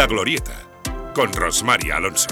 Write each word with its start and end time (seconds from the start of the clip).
La 0.00 0.06
Glorieta, 0.06 0.54
con 1.14 1.30
Rosmar 1.30 1.78
Alonso. 1.92 2.28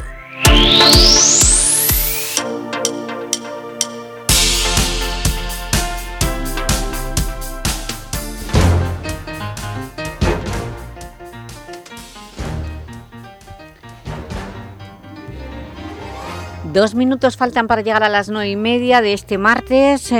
Dos 16.72 16.94
minutos 16.94 17.36
faltan 17.36 17.66
para 17.66 17.82
llegar 17.82 18.02
a 18.02 18.08
las 18.08 18.30
nueve 18.30 18.48
y 18.48 18.56
media 18.56 19.02
de 19.02 19.12
este 19.12 19.36
martes 19.36 20.10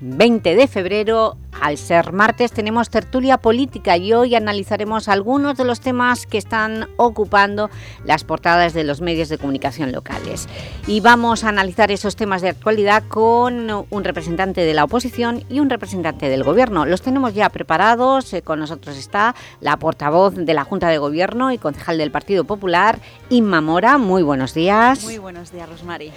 20 0.00 0.50
eh, 0.50 0.56
de 0.56 0.68
febrero 0.68 1.36
al 1.64 1.78
ser 1.78 2.12
martes 2.12 2.52
tenemos 2.52 2.90
tertulia 2.90 3.38
política 3.38 3.96
y 3.96 4.12
hoy 4.12 4.34
analizaremos 4.34 5.08
algunos 5.08 5.56
de 5.56 5.64
los 5.64 5.80
temas 5.80 6.26
que 6.26 6.36
están 6.36 6.90
ocupando 6.98 7.70
las 8.04 8.22
portadas 8.22 8.74
de 8.74 8.84
los 8.84 9.00
medios 9.00 9.30
de 9.30 9.38
comunicación 9.38 9.90
locales. 9.90 10.46
Y 10.86 11.00
vamos 11.00 11.42
a 11.42 11.48
analizar 11.48 11.90
esos 11.90 12.16
temas 12.16 12.42
de 12.42 12.50
actualidad 12.50 13.02
con 13.08 13.86
un 13.88 14.04
representante 14.04 14.60
de 14.60 14.74
la 14.74 14.84
oposición 14.84 15.42
y 15.48 15.60
un 15.60 15.70
representante 15.70 16.28
del 16.28 16.44
Gobierno. 16.44 16.84
Los 16.84 17.00
tenemos 17.00 17.32
ya 17.32 17.48
preparados, 17.48 18.34
eh, 18.34 18.42
con 18.42 18.58
nosotros 18.58 18.98
está 18.98 19.34
la 19.62 19.78
portavoz 19.78 20.34
de 20.34 20.52
la 20.52 20.64
Junta 20.64 20.88
de 20.88 20.98
Gobierno 20.98 21.50
y 21.50 21.56
concejal 21.56 21.96
del 21.96 22.10
Partido 22.10 22.44
Popular, 22.44 22.98
Inma 23.30 23.62
Mora. 23.62 23.96
Muy 23.96 24.22
buenos 24.22 24.52
días. 24.52 25.02
Muy 25.02 25.16
buenos 25.16 25.50
días, 25.50 25.66
Rosmari. 25.66 26.12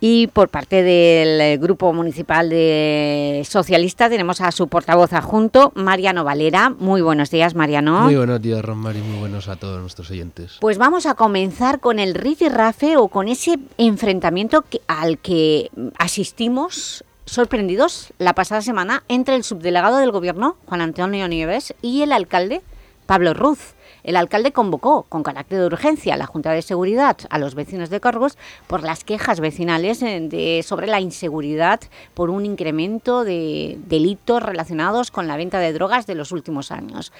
Y 0.00 0.28
por 0.28 0.48
parte 0.48 0.84
del 0.84 1.40
eh, 1.40 1.58
Grupo 1.58 1.92
Municipal 1.92 2.48
de 2.48 3.42
Socialistas 3.48 4.10
tenemos 4.10 4.40
a 4.40 4.52
su 4.52 4.68
portavoz 4.68 5.12
adjunto, 5.12 5.72
Mariano 5.74 6.22
Valera. 6.22 6.70
Muy 6.70 7.02
buenos 7.02 7.30
días, 7.30 7.56
Mariano. 7.56 8.02
Muy 8.02 8.14
buenos 8.14 8.40
días, 8.40 8.64
Rosmar, 8.64 8.94
y 8.94 9.00
muy 9.00 9.18
buenos 9.18 9.48
a 9.48 9.56
todos 9.56 9.80
nuestros 9.80 10.10
oyentes. 10.10 10.58
Pues 10.60 10.78
vamos 10.78 11.06
a 11.06 11.14
comenzar 11.14 11.80
con 11.80 11.98
el 11.98 12.14
Rafe 12.14 12.96
o 12.96 13.08
con 13.08 13.26
ese 13.26 13.58
enfrentamiento 13.76 14.64
al 14.86 15.18
que 15.18 15.70
asistimos 15.98 17.04
sorprendidos 17.24 18.12
la 18.18 18.34
pasada 18.34 18.62
semana 18.62 19.02
entre 19.08 19.34
el 19.34 19.42
subdelegado 19.44 19.98
del 19.98 20.12
Gobierno, 20.12 20.56
Juan 20.66 20.80
Antonio 20.80 21.26
Nieves, 21.26 21.74
y 21.82 22.02
el 22.02 22.12
alcalde, 22.12 22.62
Pablo 23.06 23.34
Ruz. 23.34 23.74
El 24.08 24.16
alcalde 24.16 24.52
convocó 24.52 25.02
con 25.02 25.22
carácter 25.22 25.58
de 25.58 25.66
urgencia 25.66 26.14
a 26.14 26.16
la 26.16 26.24
Junta 26.24 26.52
de 26.52 26.62
Seguridad 26.62 27.18
a 27.28 27.38
los 27.38 27.54
vecinos 27.54 27.90
de 27.90 28.00
Corgos 28.00 28.38
por 28.66 28.82
las 28.82 29.04
quejas 29.04 29.38
vecinales 29.38 30.00
eh, 30.02 30.62
sobre 30.64 30.86
la 30.86 30.98
inseguridad 30.98 31.78
por 32.14 32.30
un 32.30 32.46
incremento 32.46 33.22
de 33.22 33.78
delitos 33.84 34.42
relacionados 34.42 35.10
con 35.10 35.28
la 35.28 35.36
venta 35.36 35.58
de 35.58 35.74
drogas 35.74 36.06
de 36.06 36.14
los 36.14 36.32
últimos 36.32 36.72
años. 36.72 37.12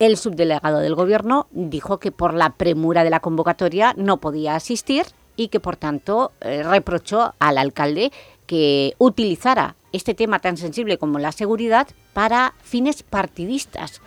El 0.00 0.16
subdelegado 0.16 0.80
del 0.80 0.96
Gobierno 0.96 1.46
dijo 1.52 2.00
que 2.00 2.10
por 2.10 2.34
la 2.34 2.50
premura 2.50 3.04
de 3.04 3.10
la 3.10 3.20
convocatoria 3.20 3.94
no 3.96 4.16
podía 4.16 4.56
asistir 4.56 5.04
y 5.36 5.46
que, 5.46 5.60
por 5.60 5.76
tanto, 5.76 6.32
eh, 6.40 6.64
reprochó 6.64 7.34
al 7.38 7.56
alcalde 7.56 8.10
que 8.48 8.96
utilizara 8.98 9.76
este 9.92 10.14
tema 10.14 10.40
tan 10.40 10.56
sensible 10.56 10.98
como 10.98 11.20
la 11.20 11.30
seguridad 11.30 11.86
para 12.14 12.54
fines 12.64 13.04
partidistas 13.04 14.02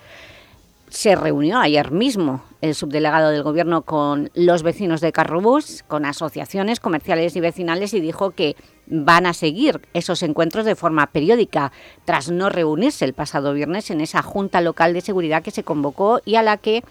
se 0.89 1.15
reunió 1.15 1.59
ayer 1.59 1.91
mismo 1.91 2.43
el 2.61 2.73
subdelegado 2.73 3.29
del 3.29 3.43
Gobierno 3.43 3.83
con 3.83 4.31
los 4.33 4.63
vecinos 4.63 5.01
de 5.01 5.11
Carrobús, 5.11 5.83
con 5.87 6.05
asociaciones 6.05 6.79
comerciales 6.79 7.35
y 7.35 7.39
vecinales 7.39 7.93
y 7.93 7.99
dijo 7.99 8.31
que 8.31 8.55
van 8.87 9.25
a 9.25 9.33
seguir 9.33 9.81
esos 9.93 10.23
encuentros 10.23 10.65
de 10.65 10.75
forma 10.75 11.07
periódica 11.07 11.73
tras 12.05 12.31
no 12.31 12.49
reunirse 12.49 13.03
el 13.03 13.13
pasado 13.13 13.53
viernes 13.53 13.91
en 13.91 13.99
esa 13.99 14.23
Junta 14.23 14.61
Local 14.61 14.93
de 14.93 15.01
Seguridad 15.01 15.43
que 15.43 15.51
se 15.51 15.63
convocó 15.63 16.21
y 16.25 16.35
a 16.35 16.41
la 16.41 16.57
que 16.57 16.83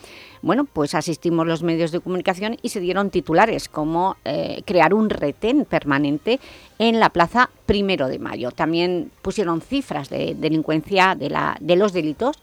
bueno, 0.43 0.65
pues 0.65 0.95
asistimos 0.95 1.47
los 1.47 1.65
medios 1.65 1.91
de 1.91 1.99
comunicación 1.99 2.57
y 2.63 2.69
se 2.69 2.79
dieron 2.79 3.11
titulares 3.11 3.69
como 3.69 4.17
eh, 4.25 4.63
crear 4.65 4.95
un 4.95 5.11
retén 5.11 5.65
permanente 5.65 6.39
en 6.79 7.01
la 7.01 7.11
plaza 7.11 7.51
Primero 7.65 8.07
de 8.07 8.21
Mayo. 8.21 8.53
También 8.53 9.11
pusieron 9.23 9.61
cifras 9.61 10.09
de 10.09 10.37
delincuencia 10.39 11.17
de, 11.17 11.31
la, 11.31 11.57
de 11.61 11.75
los 11.75 11.93
delitos 11.93 12.41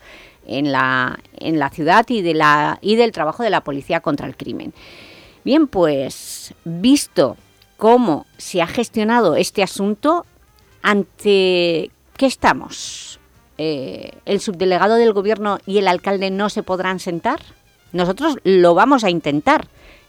en 0.47 0.71
la, 0.71 1.19
en 1.37 1.59
la 1.59 1.69
ciudad 1.69 2.05
y, 2.09 2.21
de 2.21 2.33
la, 2.33 2.79
y 2.81 2.95
del 2.95 3.11
trabajo 3.11 3.43
de 3.43 3.49
la 3.49 3.61
policía 3.61 4.01
contra 4.01 4.27
el 4.27 4.35
crimen. 4.35 4.73
Bien, 5.43 5.67
pues, 5.67 6.53
visto 6.63 7.37
cómo 7.77 8.25
se 8.37 8.61
ha 8.61 8.67
gestionado 8.67 9.35
este 9.35 9.63
asunto, 9.63 10.25
¿ante 10.81 11.91
qué 12.17 12.25
estamos? 12.25 13.19
Eh, 13.57 14.11
¿El 14.25 14.39
subdelegado 14.39 14.95
del 14.95 15.13
Gobierno 15.13 15.59
y 15.65 15.77
el 15.77 15.87
alcalde 15.87 16.31
no 16.31 16.49
se 16.49 16.63
podrán 16.63 16.99
sentar? 16.99 17.41
Nosotros 17.91 18.37
lo 18.43 18.73
vamos 18.73 19.03
a 19.03 19.09
intentar 19.09 19.67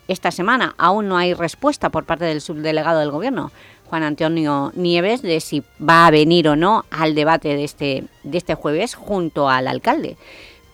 esta 0.09 0.31
semana. 0.31 0.75
Aún 0.79 1.09
no 1.09 1.17
hay 1.17 1.35
respuesta 1.35 1.91
por 1.91 2.05
parte 2.05 2.25
del 2.25 2.41
subdelegado 2.41 3.01
del 3.01 3.11
Gobierno. 3.11 3.53
Juan 3.95 4.03
Antonio 4.03 4.73
Nieves 4.75 5.23
de 5.23 5.39
si 5.39 5.63
va 5.81 6.09
a 6.09 6.11
venir 6.11 6.49
o 6.49 6.57
no 6.57 6.85
al 6.91 7.15
debate 7.15 7.55
de 7.55 7.63
este, 7.63 8.03
de 8.25 8.39
este 8.39 8.57
jueves 8.57 8.97
junto 8.97 9.49
al 9.49 9.69
alcalde. 9.69 10.17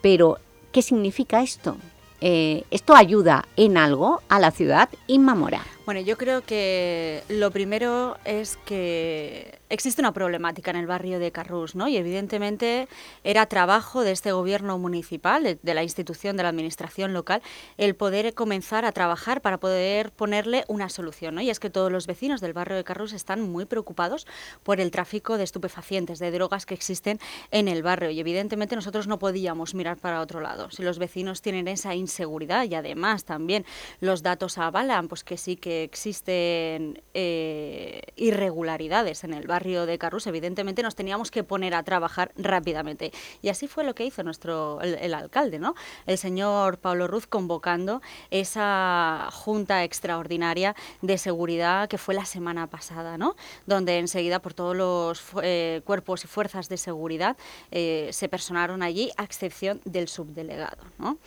Pero, 0.00 0.38
¿qué 0.72 0.80
significa 0.80 1.42
esto? 1.42 1.76
Eh, 2.22 2.64
¿Esto 2.70 2.94
ayuda 2.94 3.44
en 3.58 3.76
algo 3.76 4.22
a 4.30 4.38
la 4.38 4.52
ciudad? 4.52 4.88
Inmamora. 5.06 5.66
Bueno, 5.84 6.00
yo 6.00 6.16
creo 6.16 6.40
que 6.40 7.22
lo 7.28 7.50
primero 7.50 8.16
es 8.24 8.56
que 8.64 9.59
existe 9.70 10.02
una 10.02 10.12
problemática 10.12 10.70
en 10.70 10.76
el 10.76 10.86
barrio 10.86 11.18
de 11.18 11.32
Carrús, 11.32 11.74
¿no? 11.74 11.88
Y 11.88 11.96
evidentemente 11.96 12.88
era 13.24 13.46
trabajo 13.46 14.02
de 14.02 14.10
este 14.10 14.32
gobierno 14.32 14.78
municipal, 14.78 15.58
de, 15.62 15.74
la 15.74 15.84
institución 15.84 16.36
de 16.36 16.42
la 16.42 16.48
administración 16.48 17.14
local, 17.14 17.40
el 17.78 17.94
poder 17.94 18.34
comenzar 18.34 18.84
a 18.84 18.92
trabajar 18.92 19.40
para 19.40 19.58
poder 19.58 20.10
ponerle 20.10 20.64
una 20.68 20.88
solución, 20.88 21.36
¿no? 21.36 21.40
Y 21.40 21.50
es 21.50 21.60
que 21.60 21.70
todos 21.70 21.90
los 21.90 22.06
vecinos 22.06 22.40
del 22.40 22.52
barrio 22.52 22.76
de 22.76 22.84
Carrús 22.84 23.12
están 23.12 23.40
muy 23.40 23.64
preocupados 23.64 24.26
por 24.64 24.80
el 24.80 24.90
tráfico 24.90 25.38
de 25.38 25.44
estupefacientes, 25.44 26.18
de 26.18 26.32
drogas 26.32 26.66
que 26.66 26.74
existen 26.74 27.20
en 27.52 27.68
el 27.68 27.82
barrio. 27.82 28.10
Y 28.10 28.18
evidentemente 28.18 28.74
nosotros 28.74 29.06
no 29.06 29.18
podíamos 29.20 29.74
mirar 29.74 29.96
para 29.96 30.20
otro 30.20 30.40
lado. 30.40 30.70
Si 30.72 30.82
los 30.82 30.98
vecinos 30.98 31.42
tienen 31.42 31.68
esa 31.68 31.94
inseguridad 31.94 32.64
y 32.64 32.74
además 32.74 33.24
también 33.24 33.64
los 34.00 34.22
datos 34.22 34.58
avalan, 34.58 35.06
pues 35.06 35.22
que 35.22 35.36
sí 35.36 35.56
que 35.56 35.84
existen 35.84 37.00
eh, 37.14 38.02
irregularidades 38.16 39.22
en 39.22 39.32
el 39.34 39.46
barrio 39.46 39.59
de 39.60 39.98
Carrus, 39.98 40.26
evidentemente 40.26 40.82
nos 40.82 40.94
teníamos 40.94 41.30
que 41.30 41.44
poner 41.44 41.74
a 41.74 41.82
trabajar 41.82 42.32
rápidamente. 42.36 43.12
Y 43.42 43.50
así 43.50 43.68
fue 43.68 43.84
lo 43.84 43.94
que 43.94 44.06
hizo 44.06 44.22
nuestro 44.22 44.80
el, 44.80 45.12
alcalde, 45.12 45.58
¿no? 45.58 45.74
El 46.06 46.16
señor 46.16 46.78
Pablo 46.78 47.06
Ruz 47.06 47.26
convocando 47.26 48.00
esa 48.30 49.28
junta 49.32 49.84
extraordinaria 49.84 50.74
de 51.02 51.18
seguridad 51.18 51.88
que 51.88 51.98
fue 51.98 52.14
la 52.14 52.24
semana 52.24 52.68
pasada, 52.68 53.18
¿no? 53.18 53.36
Donde 53.66 53.98
enseguida 53.98 54.40
por 54.40 54.54
todos 54.54 54.74
los 54.74 55.22
eh, 55.42 55.82
cuerpos 55.84 56.24
y 56.24 56.26
fuerzas 56.26 56.68
de 56.68 56.78
seguridad 56.78 57.36
eh, 57.70 58.08
se 58.12 58.28
personaron 58.28 58.82
allí, 58.82 59.10
a 59.18 59.24
excepción 59.24 59.80
del 59.84 60.08
subdelegado, 60.08 60.84
¿no? 60.98 61.18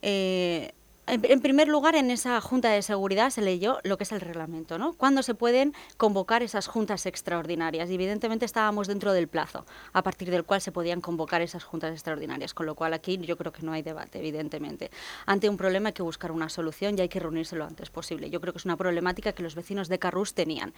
Eh, 0.00 0.72
en, 1.06 1.40
primer 1.40 1.68
lugar, 1.68 1.94
en 1.96 2.10
esa 2.10 2.40
Junta 2.40 2.70
de 2.70 2.82
Seguridad 2.82 3.30
se 3.30 3.42
leyó 3.42 3.78
lo 3.82 3.98
que 3.98 4.04
es 4.04 4.12
el 4.12 4.20
reglamento, 4.20 4.78
¿no? 4.78 4.94
¿Cuándo 4.94 5.22
se 5.22 5.34
pueden 5.34 5.74
convocar 5.96 6.42
esas 6.42 6.66
juntas 6.66 7.06
extraordinarias? 7.06 7.90
evidentemente 7.90 8.44
estábamos 8.44 8.88
dentro 8.88 9.12
del 9.12 9.28
plazo 9.28 9.66
a 9.92 10.02
partir 10.02 10.30
del 10.30 10.44
cual 10.44 10.60
se 10.60 10.72
podían 10.72 11.00
convocar 11.00 11.42
esas 11.42 11.62
juntas 11.62 11.92
extraordinarias, 11.92 12.54
con 12.54 12.66
lo 12.66 12.74
cual 12.74 12.94
aquí 12.94 13.18
yo 13.18 13.36
creo 13.36 13.52
que 13.52 13.62
no 13.62 13.72
hay 13.72 13.82
debate, 13.82 14.18
evidentemente. 14.18 14.90
Ante 15.26 15.48
un 15.48 15.56
problema 15.56 15.90
hay 15.90 15.92
que 15.92 16.02
buscar 16.02 16.32
una 16.32 16.48
solución 16.48 16.98
y 16.98 17.02
hay 17.02 17.08
que 17.08 17.20
reunirse 17.20 17.56
lo 17.56 17.64
antes 17.64 17.90
posible. 17.90 18.30
Yo 18.30 18.40
creo 18.40 18.52
que 18.52 18.58
es 18.58 18.64
una 18.64 18.76
problemática 18.76 19.32
que 19.32 19.42
los 19.42 19.54
vecinos 19.54 19.88
de 19.88 19.98
Carrús 19.98 20.34
tenían. 20.34 20.74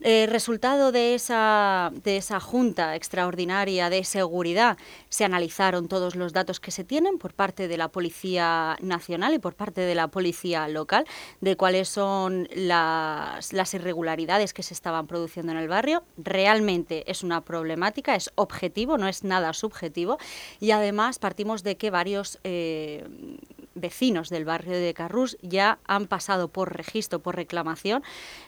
Resultado 0.00 0.92
de 0.92 1.14
esa, 1.14 1.92
de 2.04 2.16
esa 2.16 2.40
Junta 2.40 2.96
extraordinaria 2.96 3.90
de 3.90 4.04
seguridad 4.04 4.78
se 5.08 5.24
analizaron 5.24 5.88
todos 5.88 6.16
los 6.16 6.32
datos 6.32 6.60
que 6.60 6.70
se 6.70 6.84
tienen 6.84 7.18
por 7.18 7.34
parte 7.34 7.68
de 7.68 7.76
la 7.76 7.88
Policía 7.88 8.76
Nacional 8.80 9.34
y 9.34 9.38
por 9.38 9.54
parte 9.60 9.82
de 9.82 9.94
la 9.94 10.08
policía 10.08 10.66
local 10.68 11.04
de 11.42 11.54
cuáles 11.54 11.86
son 11.90 12.48
las, 12.54 13.52
irregularidades 13.74 14.54
que 14.54 14.62
se 14.62 14.72
estaban 14.72 15.06
produciendo 15.06 15.52
en 15.52 15.58
el 15.58 15.68
barrio. 15.68 16.02
Realmente 16.16 17.04
es 17.10 17.22
una 17.22 17.42
problemática, 17.42 18.14
es 18.16 18.30
objetivo, 18.36 18.96
no 18.96 19.06
es 19.06 19.22
nada 19.22 19.52
subjetivo 19.52 20.16
y 20.60 20.70
además 20.70 21.18
partimos 21.18 21.62
de 21.62 21.76
que 21.76 21.90
varios 21.90 22.38
eh, 22.42 23.04
vecinos 23.74 24.30
del 24.30 24.46
barrio 24.46 24.72
de 24.72 24.94
Carrús 24.94 25.36
ya 25.42 25.78
han 25.84 26.06
pasado 26.06 26.48
por 26.48 26.74
registro, 26.74 27.18
por 27.18 27.36
reclamación, 27.36 28.02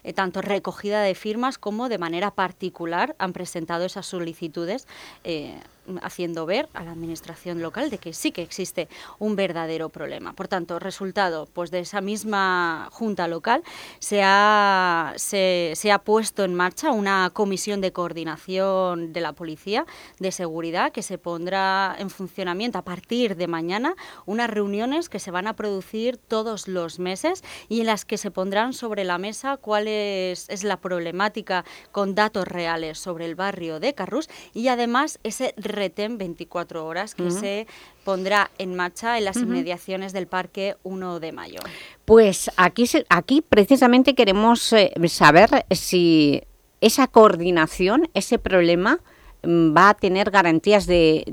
eh, 0.04 0.14
tanto 0.14 0.40
recogida 0.40 1.02
de 1.02 1.14
firmas 1.14 1.58
como 1.58 1.90
de 1.90 1.98
manera 1.98 2.30
particular 2.30 3.14
han 3.18 3.34
presentado 3.34 3.84
esas 3.84 4.06
solicitudes 4.06 4.86
eh, 5.24 5.60
haciendo 6.02 6.46
ver 6.46 6.68
a 6.74 6.84
la 6.84 6.92
administración 6.92 7.60
local 7.60 7.90
de 7.90 7.98
que 7.98 8.12
sí 8.12 8.32
que 8.32 8.42
existe 8.42 8.88
un 9.18 9.36
verdadero 9.36 9.88
problema. 9.88 10.32
Por 10.32 10.48
tanto, 10.48 10.78
resultado 10.78 11.48
pues 11.52 11.70
de 11.70 11.80
esa 11.80 12.00
misma 12.00 12.88
junta 12.92 13.28
local 13.28 13.62
se 13.98 14.22
ha, 14.22 15.14
se, 15.16 15.74
ha 15.92 15.98
puesto 15.98 16.44
en 16.44 16.54
marcha 16.54 16.92
una 16.92 17.30
comisión 17.32 17.80
de 17.80 17.92
coordinación 17.92 19.12
de 19.12 19.20
la 19.20 19.32
policía 19.32 19.86
de 20.18 20.32
seguridad 20.32 20.92
que 20.92 21.02
se 21.02 21.18
pondrá 21.18 21.96
en 21.98 22.10
funcionamiento 22.10 22.78
a 22.78 22.82
partir 22.82 23.36
de 23.36 23.46
mañana 23.46 23.94
unas 24.26 24.50
reuniones 24.50 25.08
que 25.08 25.18
se 25.18 25.30
van 25.30 25.46
a 25.46 25.54
producir 25.54 26.16
todos 26.16 26.68
los 26.68 26.98
meses 26.98 27.42
y 27.68 27.80
en 27.80 27.86
las 27.86 28.04
que 28.04 28.18
se 28.18 28.30
pondrán 28.30 28.72
sobre 28.72 29.04
la 29.04 29.18
mesa 29.18 29.56
cuál 29.56 29.88
es, 29.88 30.48
la 30.62 30.76
problemática 30.76 31.64
con 31.90 32.14
datos 32.14 32.46
reales 32.46 32.98
sobre 32.98 33.24
el 33.24 33.34
barrio 33.34 33.80
de 33.80 33.94
Carrús 33.94 34.28
y 34.54 34.68
además 34.68 35.18
ese 35.22 35.54
retén 35.72 36.18
24 36.18 36.86
horas 36.86 37.14
que 37.14 37.30
se 37.30 37.66
pondrá 38.04 38.50
en 38.58 38.74
marcha 38.74 39.18
en 39.18 39.24
las 39.24 39.36
inmediaciones 39.36 40.12
del 40.12 40.26
Parque 40.26 40.76
1 40.82 41.20
de 41.20 41.32
Mayo. 41.32 41.60
Pues 42.04 42.50
aquí, 42.56 42.88
aquí 43.08 43.42
precisamente 43.42 44.14
queremos 44.14 44.72
eh, 44.72 44.92
saber 45.08 45.66
si 45.70 46.42
esa 46.80 47.06
coordinación, 47.06 48.10
ese 48.12 48.38
problema, 48.38 49.00
mm, 49.42 49.74
va 49.74 49.90
a 49.90 49.94
tener 49.94 50.30
garantías 50.30 50.86
de, 50.86 51.24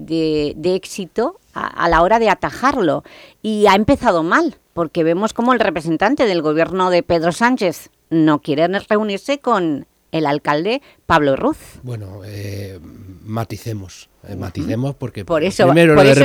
éxito 0.63 1.39
a, 1.53 1.89
la 1.89 2.01
hora 2.01 2.19
de 2.19 2.29
atajarlo. 2.29 3.03
Y 3.41 3.65
ha 3.67 3.75
empezado 3.75 4.23
mal, 4.23 4.57
porque 4.73 5.03
vemos 5.03 5.33
como 5.33 5.51
el 5.51 5.59
representante 5.59 6.25
del 6.25 6.41
gobierno 6.41 6.89
de 6.89 7.03
Pedro 7.03 7.31
Sánchez 7.31 7.89
no 8.09 8.41
quiere 8.41 8.67
reunirse 8.67 9.39
con 9.39 9.85
el 10.11 10.25
alcalde 10.25 10.81
Pablo 11.05 11.35
Ruz. 11.35 11.57
Bueno, 11.83 12.21
eh, 12.25 12.79
maticemos, 13.23 14.09
eh, 14.27 14.35
maticemos 14.35 14.95
porque 14.95 15.25
por 15.25 15.43
eso, 15.43 15.65
primero 15.67 15.95
lo, 15.95 16.01
de 16.03 16.15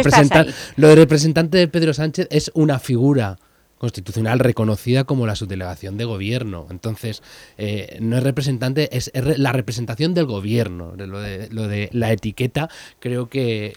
lo 0.77 0.89
de 0.89 0.95
representante 0.95 1.59
de 1.59 1.69
Pedro 1.69 1.95
Sánchez 1.95 2.29
es 2.31 2.51
una 2.55 2.79
figura 2.79 3.39
constitucional 3.85 4.39
reconocida 4.39 5.05
como 5.05 5.27
la 5.27 5.37
subdelegación 5.37 5.99
de 5.99 6.07
gobierno. 6.07 6.67
Entonces, 6.71 7.23
eh, 7.59 7.99
no 8.01 8.17
es 8.17 8.23
representante, 8.23 8.97
es, 8.97 9.13
la 9.15 9.53
representación 9.53 10.15
del 10.15 10.25
gobierno. 10.25 10.95
Lo 10.97 11.21
de, 11.21 11.49
lo 11.51 11.69
de 11.69 11.91
la 11.93 12.11
etiqueta, 12.11 12.71
creo 12.99 13.29
que, 13.29 13.75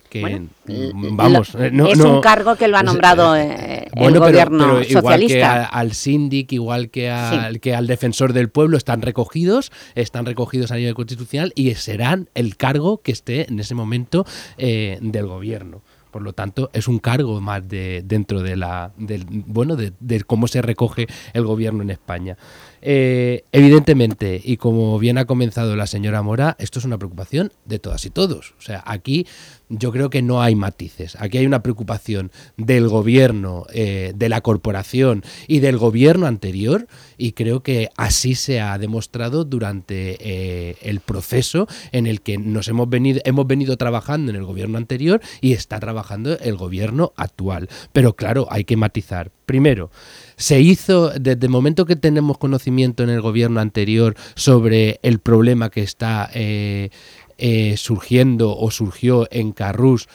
vamos. 1.12 1.56
Eh, 1.56 1.72
es 1.90 2.00
un 2.00 2.22
cargo 2.22 2.56
que 2.56 2.70
lo 2.70 2.78
ha 2.78 2.84
nombrado 2.84 3.36
eh, 3.36 3.90
el 3.96 4.18
gobierno 4.18 4.82
igual 4.82 5.28
Que 5.28 5.44
al 5.44 5.92
síndic, 5.92 6.54
igual 6.54 6.90
que 6.90 7.10
al, 7.10 7.60
que 7.60 7.76
al 7.76 7.86
defensor 7.86 8.32
del 8.32 8.50
pueblo, 8.50 8.78
están 8.78 9.02
recogidos, 9.02 9.74
están 9.96 10.26
recogidos 10.26 10.72
a 10.72 10.78
nivel 10.78 10.96
constitucional 10.96 11.52
y 11.54 11.76
serán 11.76 12.30
el 12.34 12.56
cargo 12.56 13.02
que 13.02 13.12
esté 13.12 13.50
en 13.50 13.60
ese 13.60 13.76
momento 13.76 14.26
del 14.58 15.28
gobierno. 15.28 15.82
Por 16.18 16.24
lo 16.24 16.34
tanto, 16.34 16.72
es 16.74 16.88
un 16.88 16.98
cargo 16.98 17.40
más 17.42 17.70
de, 17.70 18.02
dentro 18.04 18.42
de 18.42 18.56
la, 18.56 18.92
del, 18.98 19.24
bueno, 19.30 19.76
de, 19.76 20.24
cómo 20.26 20.48
se 20.48 20.64
recoge 20.64 21.06
el 21.34 21.46
gobierno 21.46 21.84
en 21.84 21.92
España. 21.92 22.40
Eh, 22.82 23.44
evidentemente, 23.52 24.42
y 24.44 24.58
como 24.58 25.00
bien 25.00 25.18
ha 25.18 25.26
comenzado 25.26 25.76
la 25.76 25.88
señora 25.88 26.22
Mora, 26.22 26.56
esto 26.60 26.80
es 26.80 26.86
una 26.86 26.98
preocupación 26.98 27.52
de 27.66 27.80
todas 27.80 28.06
y 28.06 28.10
todos. 28.10 28.54
O 28.58 28.62
sea, 28.62 28.84
aquí 28.86 29.26
yo 29.70 29.92
creo 29.92 30.10
que 30.10 30.22
no 30.22 30.42
hay 30.42 30.56
matices. 30.56 31.18
Aquí 31.20 31.38
hay 31.38 31.46
una 31.46 31.62
preocupación 31.64 32.32
del 32.56 32.88
gobierno, 32.88 33.66
eh, 33.74 34.14
de 34.16 34.30
la 34.30 34.42
corporación 34.42 35.24
y 35.48 35.60
del 35.60 35.78
gobierno 35.78 36.26
anterior 36.26 36.88
y 37.18 37.34
creo 37.34 37.62
que 37.62 37.90
así 37.98 38.36
se 38.36 38.62
ha 38.62 38.78
demostrado 38.78 39.44
durante 39.44 40.18
eh, 40.20 40.78
el 40.82 41.00
proceso 41.00 41.68
en 41.92 42.08
el 42.08 42.22
que 42.22 42.38
nos 42.38 42.68
hemos 42.68 42.90
venido, 42.90 43.22
hemos 43.26 43.48
venido 43.48 43.78
trabajando 43.78 44.32
en 44.32 44.38
el 44.38 44.46
gobierno 44.46 44.78
anterior 44.78 45.22
y 45.42 45.54
está 45.54 45.80
trabajando 45.80 46.38
el 46.40 46.56
gobierno 46.56 47.14
actual. 47.16 47.70
Pero 47.92 48.16
claro, 48.16 48.48
hay 48.50 48.64
que 48.64 48.78
matizar. 48.78 49.32
Primero, 49.46 49.92
se 50.38 50.62
hizo 50.62 51.10
desde 51.10 51.48
el 51.48 51.52
momento 51.52 51.86
que 51.86 51.96
tenemos 51.96 52.38
conocimiento 52.38 53.04
en 53.04 53.10
el 53.10 53.22
gobierno 53.22 53.60
anterior 53.60 54.16
sobre 54.36 55.00
el 55.02 55.20
problema 55.20 55.70
que 55.70 55.82
está 55.82 56.30
eh, 56.34 56.90
eh, 57.40 57.76
surgiendo 57.78 58.56
o 58.56 58.72
surgió 58.72 59.28
en 59.32 59.52
Carrús 59.52 60.08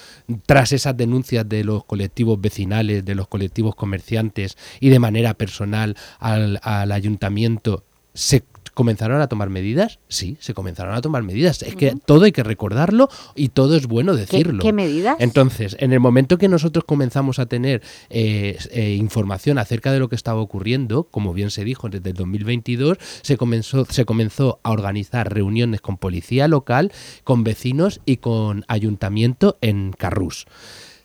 tras 0.47 0.73
esas 0.73 0.97
denuncias 0.97 1.49
de 1.49 1.65
los 1.65 1.85
colectivos 1.85 2.41
vecinales, 2.41 3.05
de 3.05 3.15
los 3.15 3.29
colectivos 3.29 3.75
comerciantes 3.75 4.57
y 4.81 4.89
de 4.89 4.99
manera 4.99 5.35
personal 5.35 5.97
al, 6.19 6.61
al 6.63 6.93
ayuntamiento, 6.93 7.85
se 8.15 8.45
¿Comenzaron 8.75 9.21
a 9.21 9.29
tomar 9.29 9.51
medidas? 9.51 9.99
Sí, 10.09 10.37
se 10.41 10.55
comenzaron 10.55 10.95
a 10.95 11.03
tomar 11.03 11.23
medidas. 11.23 11.63
Es 11.63 11.77
que 11.77 11.95
todo 12.07 12.25
hay 12.25 12.33
que 12.33 12.43
recordarlo 12.43 13.09
y 13.35 13.51
todo 13.51 13.77
es 13.77 13.87
bueno 13.87 14.15
decirlo. 14.15 14.63
¿Qué, 14.63 14.73
medidas? 14.73 15.17
Entonces, 15.19 15.77
en 15.79 15.93
el 15.93 16.01
momento 16.01 16.39
que 16.39 16.49
nosotros 16.49 16.85
comenzamos 16.85 17.39
a 17.39 17.47
tener 17.47 17.83
eh, 18.09 18.57
eh, 18.71 18.97
información 18.99 19.59
acerca 19.59 19.93
de 19.93 19.99
lo 19.99 20.09
que 20.09 20.17
estaba 20.17 20.41
ocurriendo, 20.41 21.05
como 21.05 21.35
bien 21.35 21.51
se 21.51 21.65
dijo, 21.65 21.89
desde 21.91 22.11
el 22.11 22.17
2022 22.17 22.97
se 23.23 23.37
comenzó, 23.37 23.85
se 23.85 24.05
comenzó 24.07 24.61
a 24.63 24.71
organizar 24.71 25.33
reuniones 25.33 25.83
con 25.83 25.99
policía 25.99 26.49
local, 26.49 26.93
con 27.25 27.45
vecinos 27.45 28.01
y 28.07 28.19
con 28.19 28.65
ayuntamiento 28.69 29.59
en 29.61 29.93
Carrús 29.93 30.47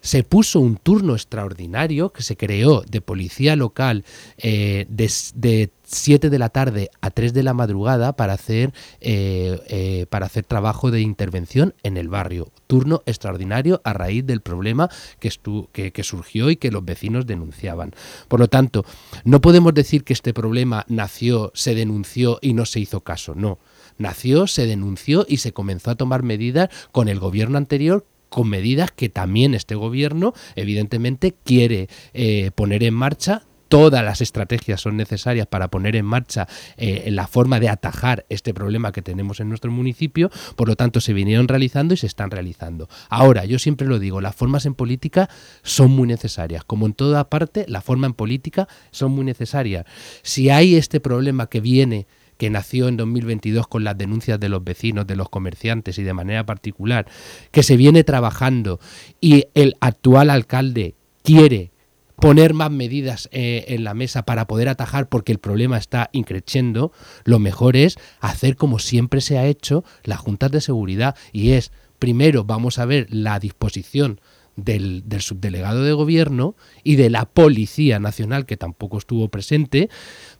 se 0.02 0.24
puso 0.24 0.62
un 0.62 0.78
turno 0.78 1.14
extraordinario 1.14 2.14
que 2.14 2.24
se 2.24 2.38
creó 2.38 2.82
de 2.82 3.02
policía 3.02 3.58
local 3.58 4.06
eh, 4.38 4.86
de, 4.90 5.12
de 5.36 5.70
7 5.88 6.30
de 6.30 6.38
la 6.38 6.50
tarde 6.50 6.90
a 7.00 7.10
3 7.10 7.34
de 7.34 7.44
la 7.44 7.54
madrugada 7.54 8.14
para 8.14 8.34
hacer, 8.34 8.74
eh, 9.00 9.60
eh, 9.70 10.06
para 10.10 10.26
hacer 10.26 10.44
trabajo 10.44 10.92
de 10.92 11.00
intervención 11.00 11.74
en 11.82 11.96
el 11.96 12.10
barrio. 12.10 12.52
Turno 12.68 13.04
extraordinario 13.06 13.82
a 13.86 13.94
raíz 13.94 14.26
del 14.26 14.42
problema 14.42 14.90
que, 15.20 15.32
que, 15.72 15.92
que, 15.94 16.04
surgió 16.04 16.50
y 16.50 16.58
que 16.58 16.72
los 16.72 16.84
vecinos 16.84 17.26
denunciaban. 17.26 17.94
Por 18.28 18.42
lo 18.42 18.50
tanto, 18.50 18.86
no 19.24 19.40
podemos 19.40 19.74
decir 19.74 20.04
que 20.04 20.14
este 20.14 20.34
problema 20.34 20.86
nació, 20.90 21.52
se 21.56 21.74
denunció 21.74 22.38
y 22.42 22.54
no 22.54 22.66
se 22.66 22.82
hizo 22.82 23.02
caso. 23.02 23.34
No. 23.34 23.58
Nació, 23.98 24.46
se 24.48 24.66
denunció 24.66 25.26
y 25.28 25.38
se 25.38 25.54
comenzó 25.54 25.92
a 25.92 25.96
tomar 25.96 26.22
medidas 26.22 26.70
con 26.92 27.08
el 27.08 27.20
gobierno 27.20 27.58
anterior 27.58 28.06
con 28.30 28.50
medidas 28.50 28.92
que 28.92 29.08
también 29.08 29.54
este 29.54 29.76
gobierno 29.76 30.34
evidentemente 30.56 31.34
quiere 31.46 31.88
eh, 32.14 32.52
poner 32.56 32.84
en 32.84 32.94
marcha 32.94 33.47
todas 33.68 34.04
las 34.04 34.22
estrategias 34.22 34.82
son 34.82 34.98
necesarias 34.98 35.48
para 35.48 35.70
poner 35.70 35.96
en 35.96 36.06
marcha 36.06 36.48
eh, 36.78 37.10
la 37.12 37.28
forma 37.28 37.60
de 37.60 37.70
atajar 37.70 38.26
este 38.30 38.54
problema 38.54 38.92
que 38.92 39.02
tenemos 39.02 39.40
en 39.40 39.50
nuestro 39.50 39.72
municipio, 39.72 40.30
por 40.56 40.68
lo 40.68 40.76
tanto 40.76 41.02
se 41.02 41.14
vinieron 41.14 41.48
realizando 41.48 41.94
y 41.94 41.98
se 41.98 42.08
están 42.08 42.32
realizando. 42.32 42.90
Ahora, 43.10 43.46
yo 43.46 43.60
siempre 43.60 43.88
lo 43.88 44.00
digo, 44.00 44.22
las 44.22 44.36
formas 44.36 44.66
en 44.66 44.74
política 44.74 45.30
son 45.64 45.92
muy 45.92 46.08
necesarias, 46.08 46.64
como 46.64 46.86
en 46.86 46.94
toda 46.94 47.30
parte, 47.30 47.66
la 47.68 47.82
forma 47.82 48.08
en 48.08 48.14
política 48.14 48.68
son 48.92 49.12
muy 49.12 49.26
necesarias. 49.26 49.86
Si 50.22 50.50
hay 50.50 50.76
este 50.76 51.00
problema 51.00 51.48
que 51.48 51.62
viene 51.62 52.08
que 52.38 52.50
nació 52.50 52.88
en 52.88 52.98
2022 52.98 53.68
con 53.68 53.84
las 53.84 53.98
denuncias 53.98 54.40
de 54.40 54.50
los 54.50 54.64
vecinos, 54.64 55.08
de 55.08 55.16
los 55.16 55.30
comerciantes 55.30 55.98
y 55.98 56.04
de 56.04 56.14
manera 56.14 56.46
particular, 56.46 57.08
que 57.52 57.64
se 57.64 57.78
viene 57.78 58.04
trabajando 58.04 58.80
y 59.20 59.46
el 59.56 59.76
actual 59.82 60.30
alcalde 60.30 60.96
quiere 61.24 61.72
poner 62.20 62.54
más 62.54 62.72
medidas 62.72 63.30
eh, 63.32 63.66
en 63.70 63.84
la 63.84 63.94
mesa 63.94 64.24
para 64.24 64.48
poder 64.48 64.70
atajar 64.70 65.08
porque 65.08 65.32
el 65.32 65.38
problema 65.38 65.78
está 65.78 66.10
increciendo, 66.14 66.92
lo 67.24 67.40
mejor 67.40 67.76
es 67.76 67.98
hacer 68.20 68.56
como 68.56 68.80
siempre 68.80 69.22
se 69.22 69.38
ha 69.38 69.46
hecho 69.46 69.84
las 70.04 70.20
juntas 70.20 70.52
de 70.52 70.62
seguridad 70.62 71.16
y 71.32 71.52
es, 71.52 71.72
primero 72.00 72.44
vamos 72.44 72.80
a 72.80 72.86
ver 72.86 73.08
la 73.12 73.40
disposición 73.40 74.20
del, 74.56 75.04
del, 75.06 75.22
subdelegado 75.22 75.84
de 75.84 75.94
gobierno 75.94 76.56
y 76.84 76.96
de 76.96 77.12
la 77.12 77.26
Policía 77.26 78.00
Nacional, 78.00 78.48
que 78.48 78.58
tampoco 78.58 78.98
estuvo 78.98 79.30
presente, 79.30 79.90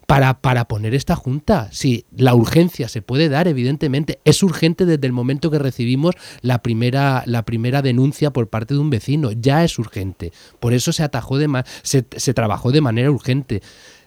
para, 0.08 0.40
para 0.40 0.68
poner 0.68 0.94
esta 0.94 1.16
junta. 1.16 1.68
Si 1.70 2.06
la 2.16 2.34
urgencia 2.34 2.88
se 2.88 3.02
puede 3.02 3.28
dar, 3.28 3.46
evidentemente, 3.46 4.20
es 4.24 4.42
urgente 4.42 4.86
desde 4.86 5.06
el 5.06 5.12
momento 5.12 5.50
que 5.50 5.58
recibimos 5.58 6.14
la 6.40 6.62
primera, 6.62 7.24
la 7.26 7.44
primera 7.44 7.82
denuncia 7.82 8.32
por 8.32 8.48
parte 8.48 8.72
de 8.72 8.80
un 8.80 8.88
vecino. 8.88 9.32
Ya 9.32 9.64
es 9.64 9.78
urgente. 9.78 10.32
Por 10.60 10.72
eso 10.72 10.94
se 10.94 11.02
atajó 11.02 11.36
de 11.36 11.62
se, 11.82 12.06
se 12.16 12.32
trabajó 12.32 12.72
de 12.72 12.80
manera 12.80 13.10
urgente. 13.10 13.60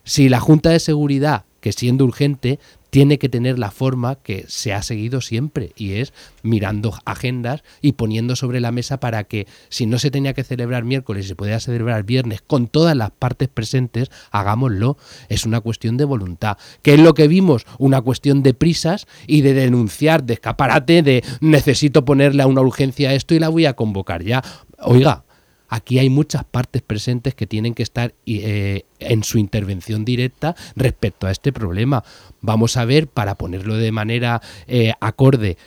Si 0.04 0.28
la 0.28 0.40
Junta 0.40 0.72
de 0.72 0.80
Seguridad, 0.80 1.46
que 1.60 1.72
siendo 1.72 2.04
urgente, 2.04 2.60
tiene 2.92 3.18
que 3.18 3.30
tener 3.30 3.58
la 3.58 3.72
forma 3.72 4.16
que 4.16 4.46
se 4.48 4.74
ha 4.74 4.84
seguido 4.84 5.22
siempre 5.22 5.72
y 5.76 5.94
es 5.94 6.14
mirando 6.44 6.94
agendas 7.06 7.64
y 7.82 7.94
poniendo 7.94 8.36
sobre 8.36 8.60
la 8.60 8.72
mesa 8.72 9.00
para 9.00 9.24
que 9.24 9.48
si 9.70 9.86
no 9.86 9.98
se 9.98 10.12
tenía 10.12 10.34
que 10.34 10.44
celebrar 10.44 10.84
miércoles 10.84 11.26
y 11.26 11.28
se 11.30 11.36
podía 11.36 11.60
celebrar 11.60 12.04
viernes 12.04 12.42
con 12.42 12.68
todas 12.68 12.96
las 12.96 13.10
partes 13.12 13.48
presentes, 13.48 14.12
hagámoslo. 14.32 14.98
Es 15.30 15.46
una 15.46 15.62
cuestión 15.62 15.96
de 15.96 16.04
voluntad. 16.04 16.58
¿Qué 16.82 16.96
es 16.96 17.00
lo 17.00 17.14
que 17.14 17.30
vimos? 17.30 17.66
Una 17.80 18.02
cuestión 18.02 18.44
de 18.44 18.54
prisas 18.54 19.08
y 19.26 19.42
de 19.42 19.54
denunciar, 19.54 20.26
de 20.26 20.34
escaparate, 20.34 21.02
de 21.02 21.24
necesito 21.40 22.04
ponerle 22.04 22.44
a 22.44 22.48
una 22.48 22.62
urgencia 22.62 23.14
esto 23.14 23.34
y 23.34 23.40
la 23.40 23.50
voy 23.50 23.66
a 23.66 23.74
convocar 23.74 24.22
ya. 24.22 24.44
Oiga, 24.80 25.24
aquí 25.72 25.98
hay 25.98 26.10
muchas 26.10 26.44
partes 26.44 26.84
presentes 26.84 27.34
que 27.34 27.48
tienen 27.48 27.74
que 27.74 27.82
estar 27.82 28.14
eh, 28.28 28.84
en 29.00 29.24
su 29.24 29.40
intervención 29.40 30.06
directa 30.06 30.56
respecto 30.76 31.26
a 31.26 31.32
este 31.32 31.52
problema. 31.52 32.04
Vamos 32.42 32.78
a 32.78 32.86
ver, 32.86 33.08
para 33.08 33.36
ponerlo 33.36 33.76
de 33.78 33.92
manera 33.92 34.42
eh, 34.68 34.94
acorde 35.00 35.58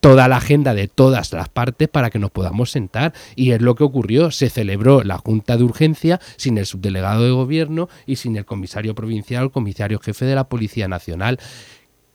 toda 0.00 0.28
la 0.28 0.36
agenda 0.36 0.74
de 0.74 0.88
todas 0.88 1.32
las 1.32 1.48
partes 1.48 1.88
para 1.88 2.10
que 2.10 2.18
nos 2.18 2.30
podamos 2.30 2.70
sentar. 2.70 3.14
Y 3.36 3.52
es 3.52 3.62
lo 3.62 3.74
que 3.74 3.84
ocurrió. 3.84 4.30
Se 4.30 4.50
celebró 4.50 5.02
la 5.04 5.18
Junta 5.18 5.56
de 5.56 5.64
Urgencia 5.64 6.20
sin 6.36 6.58
el 6.58 6.66
subdelegado 6.66 7.24
de 7.24 7.30
gobierno 7.30 7.88
y 8.04 8.16
sin 8.16 8.36
el 8.36 8.44
comisario 8.44 8.94
provincial 8.94 9.44
el 9.44 9.50
comisario 9.50 10.00
jefe 10.00 10.24
de 10.24 10.34
la 10.34 10.48
Policía 10.48 10.88
Nacional. 10.88 11.38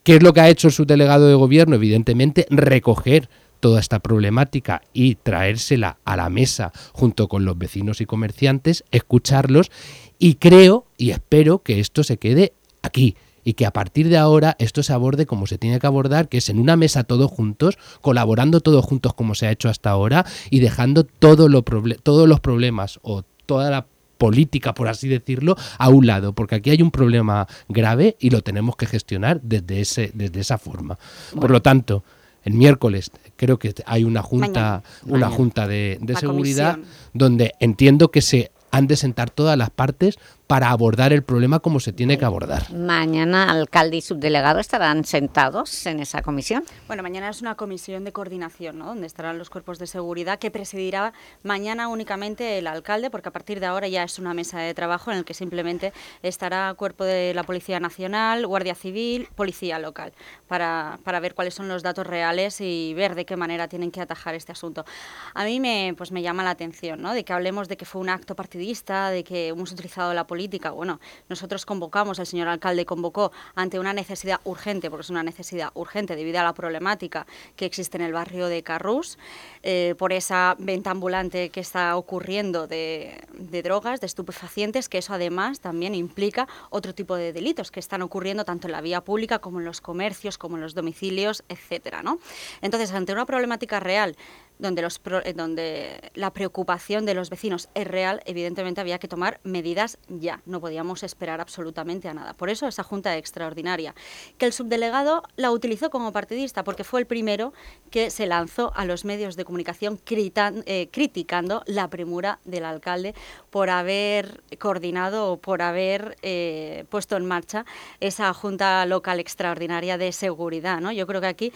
¿Qué 0.04 0.18
es 0.18 0.24
lo 0.24 0.34
que 0.34 0.42
ha 0.42 0.50
hecho 0.50 0.68
el 0.68 0.74
subdelegado 0.74 1.27
de 1.27 1.36
gobierno? 1.36 1.75
Evidentemente, 1.75 2.46
recoger 2.50 3.30
toda 3.59 3.79
esta 3.79 3.99
problemática 3.99 4.81
y 4.93 5.15
traérsela 5.15 5.97
a 6.05 6.15
la 6.15 6.29
mesa 6.29 6.71
junto 6.93 7.27
con 7.27 7.45
los 7.45 7.57
vecinos 7.57 8.01
y 8.01 8.05
comerciantes, 8.05 8.83
escucharlos 8.91 9.71
y 10.19 10.35
creo 10.35 10.85
y 10.97 11.11
espero 11.11 11.59
que 11.59 11.79
esto 11.79 12.03
se 12.03 12.17
quede 12.17 12.53
aquí 12.81 13.15
y 13.43 13.53
que 13.53 13.65
a 13.65 13.71
partir 13.71 14.09
de 14.09 14.17
ahora 14.17 14.57
esto 14.59 14.83
se 14.83 14.91
aborde 14.91 15.25
como 15.25 15.47
se 15.47 15.57
tiene 15.57 15.79
que 15.79 15.87
abordar, 15.87 16.27
que 16.27 16.39
es 16.39 16.49
en 16.49 16.59
una 16.59 16.75
mesa 16.75 17.05
todos 17.05 17.31
juntos, 17.31 17.77
colaborando 18.01 18.59
todos 18.59 18.83
juntos 18.83 19.13
como 19.13 19.35
se 19.35 19.47
ha 19.47 19.51
hecho 19.51 19.69
hasta 19.69 19.89
ahora 19.89 20.25
y 20.49 20.59
dejando 20.59 21.05
todo 21.05 21.47
lo 21.47 21.63
todos 21.63 22.27
los 22.27 22.41
problemas 22.41 22.99
o 23.03 23.23
toda 23.45 23.69
la 23.69 23.85
política, 24.17 24.73
por 24.73 24.87
así 24.87 25.07
decirlo, 25.07 25.55
a 25.77 25.89
un 25.89 26.07
lado, 26.07 26.33
porque 26.33 26.55
aquí 26.55 26.71
hay 26.71 26.81
un 26.81 26.91
problema 26.91 27.47
grave 27.69 28.17
y 28.19 28.31
lo 28.31 28.41
tenemos 28.41 28.75
que 28.75 28.85
gestionar 28.85 29.39
desde, 29.41 29.79
ese, 29.79 30.11
desde 30.13 30.41
esa 30.41 30.57
forma. 30.57 30.97
Por 31.39 31.51
lo 31.51 31.61
tanto, 31.61 32.03
el 32.48 32.54
miércoles 32.54 33.12
creo 33.36 33.60
que 33.60 33.75
hay 33.86 34.06
una 34.06 34.24
junta, 34.24 34.82
una 35.06 35.30
junta 35.30 35.68
de, 35.68 36.00
seguridad 36.18 36.80
donde 37.13 37.54
entiendo 37.60 38.10
que 38.10 38.22
se 38.22 38.51
han 38.72 38.88
de 38.88 38.96
sentar 38.96 39.30
todas 39.30 39.58
las 39.58 39.70
partes 39.70 40.18
para 40.48 40.70
abordar 40.70 41.12
el 41.12 41.24
problema 41.24 41.60
como 41.60 41.82
se 41.82 41.92
tiene 41.92 42.18
que 42.18 42.24
abordar. 42.24 42.72
Mañana 42.74 43.51
alcalde 43.51 43.98
y 43.98 44.01
subdelegado 44.01 44.60
estarán 44.60 45.04
sentados 45.04 45.86
en 45.86 46.00
esa 46.00 46.22
comisión. 46.22 46.63
Bueno, 46.88 47.04
mañana 47.04 47.30
es 47.30 47.42
una 47.42 47.56
comisión 47.56 48.06
de 48.06 48.13
coordinación, 48.13 48.80
¿no? 48.80 48.86
donde 48.86 49.08
estarán 49.08 49.38
los 49.38 49.50
cuerpos 49.50 49.77
de 49.77 49.88
seguridad 49.88 50.39
que 50.39 50.50
presidirá 50.50 51.12
mañana 51.44 51.89
únicamente 51.89 52.58
el 52.58 52.68
alcalde, 52.68 53.10
porque 53.10 53.27
a 53.27 53.34
partir 53.34 53.60
de 53.60 53.66
ahora 53.66 53.89
ya 53.89 54.04
es 54.04 54.20
una 54.20 54.34
mesa 54.34 54.60
de 54.60 54.74
trabajo 54.74 55.12
en 55.12 55.18
el 55.18 55.25
que 55.25 55.34
simplemente 55.34 55.92
estará 56.24 56.74
cuerpo 56.75 57.04
de 57.04 57.34
la 57.34 57.44
Policía 57.44 57.82
Nacional, 57.82 58.48
Guardia 58.48 58.74
Civil, 58.74 59.27
Policía 59.36 59.80
Local, 59.80 60.13
para, 60.48 60.98
para 61.04 61.20
ver 61.20 61.36
cuáles 61.36 61.56
son 61.56 61.68
los 61.68 61.84
datos 61.84 62.08
reales 62.08 62.62
y 62.62 62.94
ver 62.94 63.16
de 63.16 63.25
qué 63.25 63.36
manera 63.36 63.68
tienen 63.68 63.92
que 63.92 64.00
atajar 64.00 64.34
este 64.34 64.54
asunto. 64.54 64.86
A 65.34 65.44
mí 65.44 65.60
me, 65.60 65.94
pues 65.98 66.13
me 66.13 66.22
llama 66.22 66.44
la 66.44 66.51
atención 66.51 67.01
¿no? 67.01 67.13
de 67.13 67.25
que 67.25 67.34
hablemos 67.34 67.68
de 67.68 67.75
que 67.75 67.84
fue 67.84 68.00
un 68.00 68.08
acto 68.08 68.34
partidista, 68.34 69.10
de 69.10 69.25
que 69.25 69.50
hemos 69.50 69.74
utilizado 69.74 70.13
la 70.13 70.25
policía 70.25 70.37
Bueno, 70.74 71.00
nosotros 71.29 71.65
convocamos, 71.65 72.20
el 72.20 72.27
señor 72.27 72.48
alcalde 72.48 72.86
convocó 72.86 73.32
ante 73.56 73.79
una 73.79 73.91
necesidad 73.91 74.39
urgente, 74.44 74.89
porque 74.89 75.01
es 75.01 75.10
una 75.10 75.24
necesidad 75.24 75.72
urgente 75.74 76.15
debido 76.15 76.39
a 76.39 76.44
la 76.44 76.53
problemática 76.53 77.25
que 77.56 77.65
existe 77.65 77.98
en 77.98 78.03
el 78.03 78.13
barrio 78.13 78.48
de 78.48 78.62
Carrús, 78.62 79.17
eh, 79.63 79.96
por 79.98 80.13
esa 80.13 80.56
venta 80.60 80.91
ambulante 80.91 81.50
que 81.50 81.60
está 81.60 81.98
ocurriendo 81.98 82.67
de, 82.67 83.20
drogas, 83.63 84.00
de 84.00 84.06
estupefacientes, 84.06 84.89
que 84.89 85.00
eso 85.00 85.13
además 85.13 85.60
también 85.60 85.96
implica 85.96 86.48
otro 86.70 86.94
tipo 86.94 87.15
de 87.15 87.34
delitos 87.34 87.72
que 87.72 87.79
están 87.79 88.01
ocurriendo 88.03 88.46
tanto 88.46 88.67
en 88.67 88.74
la 88.74 88.82
vía 88.82 89.01
pública 89.01 89.39
como 89.39 89.60
en 89.60 89.65
los 89.65 89.82
comercios, 89.82 90.38
como 90.38 90.58
en 90.58 90.62
los 90.62 90.75
domicilios, 90.75 91.44
etcétera, 91.50 92.03
¿no? 92.03 92.20
Entonces, 92.62 92.91
ante 92.91 93.13
una 93.13 93.25
problemática 93.25 93.79
real 93.79 94.15
eh, 94.59 95.33
donde 95.33 96.11
la 96.13 96.31
preocupación 96.33 97.05
de 97.05 97.13
los 97.13 97.29
vecinos 97.29 97.69
es 97.73 97.87
real, 97.87 98.21
evidentemente 98.25 98.81
había 98.81 98.99
que 98.99 99.07
tomar 99.07 99.39
medidas 99.43 99.97
ya. 100.07 100.41
No 100.45 100.59
podíamos 100.59 101.03
esperar 101.03 101.41
absolutamente 101.41 102.07
a 102.07 102.13
nada. 102.13 102.33
Por 102.33 102.49
eso 102.49 102.67
esa 102.67 102.83
junta 102.83 103.15
extraordinaria, 103.17 103.93
que 104.37 104.45
el 104.45 104.53
subdelegado 104.53 105.23
la 105.35 105.51
utilizó 105.51 105.89
como 105.89 106.11
partidista, 106.11 106.63
porque 106.63 106.83
fue 106.83 106.99
el 106.99 107.05
primero 107.05 107.53
que 107.91 108.09
se 108.09 108.25
lanzó 108.25 108.71
a 108.75 108.85
los 108.85 109.05
medios 109.05 109.35
de 109.35 109.45
comunicación 109.45 109.99
eh, 110.09 110.89
criticando 110.91 111.63
la 111.65 111.89
premura 111.89 112.39
del 112.43 112.65
alcalde 112.65 113.13
por 113.49 113.69
haber 113.69 114.41
coordinado 114.59 115.31
o 115.31 115.37
por 115.37 115.61
haber 115.61 116.17
eh, 116.21 116.85
puesto 116.89 117.15
en 117.15 117.25
marcha 117.25 117.65
esa 117.99 118.33
junta 118.33 118.85
local 118.85 119.19
extraordinaria 119.19 119.97
de 119.97 120.11
seguridad. 120.11 120.79
¿no? 120.79 120.91
Yo 120.91 121.05
creo 121.07 121.21
que 121.21 121.27
aquí 121.27 121.53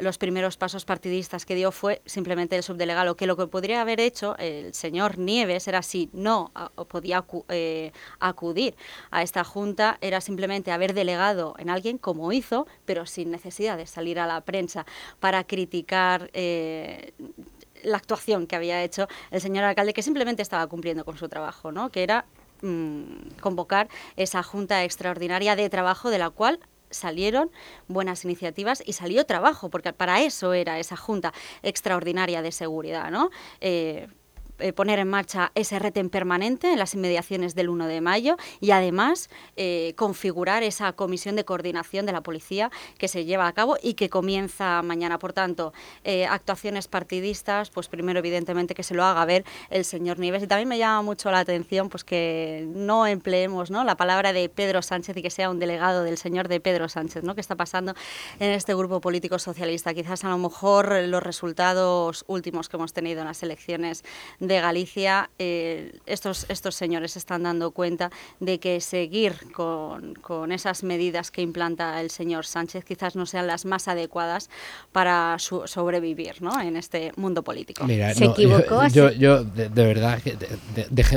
los 0.00 0.18
primeros 0.18 0.56
pasos 0.56 0.84
partidistas 0.84 1.44
que 1.44 1.54
dio 1.54 1.72
fue 1.72 2.00
simplemente 2.06 2.37
el 2.40 2.62
subdelegado, 2.62 3.16
que 3.16 3.26
lo 3.26 3.36
que 3.36 3.46
podría 3.46 3.80
haber 3.80 4.00
hecho 4.00 4.36
el 4.38 4.74
señor 4.74 5.18
Nieves 5.18 5.68
era 5.68 5.82
si 5.82 6.08
no 6.12 6.52
podía 6.88 7.24
eh, 7.48 7.92
acudir 8.20 8.74
a 9.10 9.22
esta 9.22 9.44
junta, 9.44 9.98
era 10.00 10.20
simplemente 10.20 10.72
haber 10.72 10.94
delegado 10.94 11.54
en 11.58 11.70
alguien 11.70 11.98
como 11.98 12.32
hizo, 12.32 12.66
pero 12.84 13.06
sin 13.06 13.30
necesidad 13.30 13.76
de 13.76 13.86
salir 13.86 14.18
a 14.18 14.26
la 14.26 14.40
prensa 14.40 14.86
para 15.20 15.44
criticar 15.44 16.30
eh, 16.32 17.12
la 17.82 17.96
actuación 17.96 18.46
que 18.46 18.56
había 18.56 18.82
hecho 18.82 19.08
el 19.30 19.40
señor 19.40 19.64
alcalde, 19.64 19.92
que 19.92 20.02
simplemente 20.02 20.42
estaba 20.42 20.66
cumpliendo 20.66 21.04
con 21.04 21.16
su 21.16 21.28
trabajo, 21.28 21.72
¿no? 21.72 21.90
que 21.90 22.02
era 22.02 22.24
mm, 22.62 23.38
convocar 23.40 23.88
esa 24.16 24.42
junta 24.42 24.84
extraordinaria 24.84 25.56
de 25.56 25.68
trabajo 25.70 26.10
de 26.10 26.18
la 26.18 26.30
cual 26.30 26.60
salieron 26.90 27.50
buenas 27.86 28.24
iniciativas 28.24 28.82
y 28.84 28.92
salió 28.92 29.26
trabajo, 29.26 29.70
porque 29.70 29.92
para 29.92 30.20
eso 30.22 30.52
era 30.52 30.78
esa 30.78 30.96
Junta 30.96 31.32
Extraordinaria 31.62 32.42
de 32.42 32.52
Seguridad, 32.52 33.10
¿no? 33.10 33.30
Eh, 33.60 34.08
poner 34.74 34.98
en 34.98 35.08
marcha 35.08 35.52
ese 35.54 35.78
retén 35.78 36.10
permanente 36.10 36.72
en 36.72 36.78
las 36.78 36.94
inmediaciones 36.94 37.54
del 37.54 37.68
1 37.68 37.86
de 37.86 38.00
mayo 38.00 38.36
y 38.60 38.70
además 38.70 39.30
eh, 39.56 39.94
configurar 39.96 40.62
esa 40.62 40.92
comisión 40.92 41.36
de 41.36 41.44
coordinación 41.44 42.06
de 42.06 42.12
la 42.12 42.22
policía 42.22 42.70
que 42.98 43.08
se 43.08 43.24
lleva 43.24 43.46
a 43.46 43.52
cabo 43.52 43.76
y 43.82 43.94
que 43.94 44.08
comienza 44.08 44.82
mañana. 44.82 45.18
Por 45.18 45.32
tanto, 45.32 45.72
eh, 46.04 46.26
actuaciones 46.26 46.88
partidistas, 46.88 47.70
pues 47.70 47.88
primero 47.88 48.18
evidentemente 48.18 48.74
que 48.74 48.82
se 48.82 48.94
lo 48.94 49.04
haga 49.04 49.24
ver 49.24 49.44
el 49.70 49.84
señor 49.84 50.18
Nieves 50.18 50.42
y 50.42 50.46
también 50.46 50.68
me 50.68 50.78
llama 50.78 51.02
mucho 51.02 51.30
la 51.30 51.40
atención 51.40 51.88
pues 51.88 52.04
que 52.04 52.66
no 52.74 53.06
empleemos 53.06 53.70
¿no? 53.70 53.84
la 53.84 53.96
palabra 53.96 54.32
de 54.32 54.48
Pedro 54.48 54.82
Sánchez 54.82 55.16
y 55.16 55.22
que 55.22 55.30
sea 55.30 55.50
un 55.50 55.58
delegado 55.58 56.02
del 56.02 56.18
señor 56.18 56.48
de 56.48 56.60
Pedro 56.60 56.88
Sánchez, 56.88 57.22
¿no? 57.22 57.34
que 57.34 57.40
está 57.40 57.56
pasando 57.56 57.94
en 58.40 58.50
este 58.50 58.74
grupo 58.74 59.00
político 59.00 59.38
socialista. 59.38 59.94
Quizás 59.94 60.24
a 60.24 60.28
lo 60.28 60.38
mejor 60.38 60.92
los 61.04 61.22
resultados 61.22 62.24
últimos 62.26 62.68
que 62.68 62.76
hemos 62.76 62.92
tenido 62.92 63.20
en 63.20 63.26
las 63.26 63.42
elecciones 63.42 64.04
Galicia, 64.56 65.30
eh, 65.38 65.92
estos, 66.06 66.46
estos 66.48 66.74
señores 66.74 67.12
se 67.12 67.18
están 67.18 67.42
dando 67.42 67.70
cuenta 67.70 68.10
de 68.40 68.58
que 68.58 68.80
seguir 68.80 69.52
con, 69.52 70.14
con, 70.14 70.52
esas 70.52 70.82
medidas 70.82 71.30
que 71.30 71.42
implanta 71.42 72.00
el 72.00 72.10
señor 72.10 72.46
Sánchez 72.46 72.84
quizás 72.84 73.16
no 73.16 73.26
sean 73.26 73.46
las 73.46 73.64
más 73.64 73.88
adecuadas 73.88 74.48
para 74.92 75.36
sobrevivir 75.38 76.40
¿no? 76.40 76.60
en 76.60 76.76
este 76.76 77.12
mundo 77.16 77.42
político. 77.42 77.86
¿Se 77.86 78.24
equivocó? 78.24 78.86
Yo, 78.88 79.10
yo, 79.12 79.44
de, 79.44 79.68
verdad, 79.68 80.18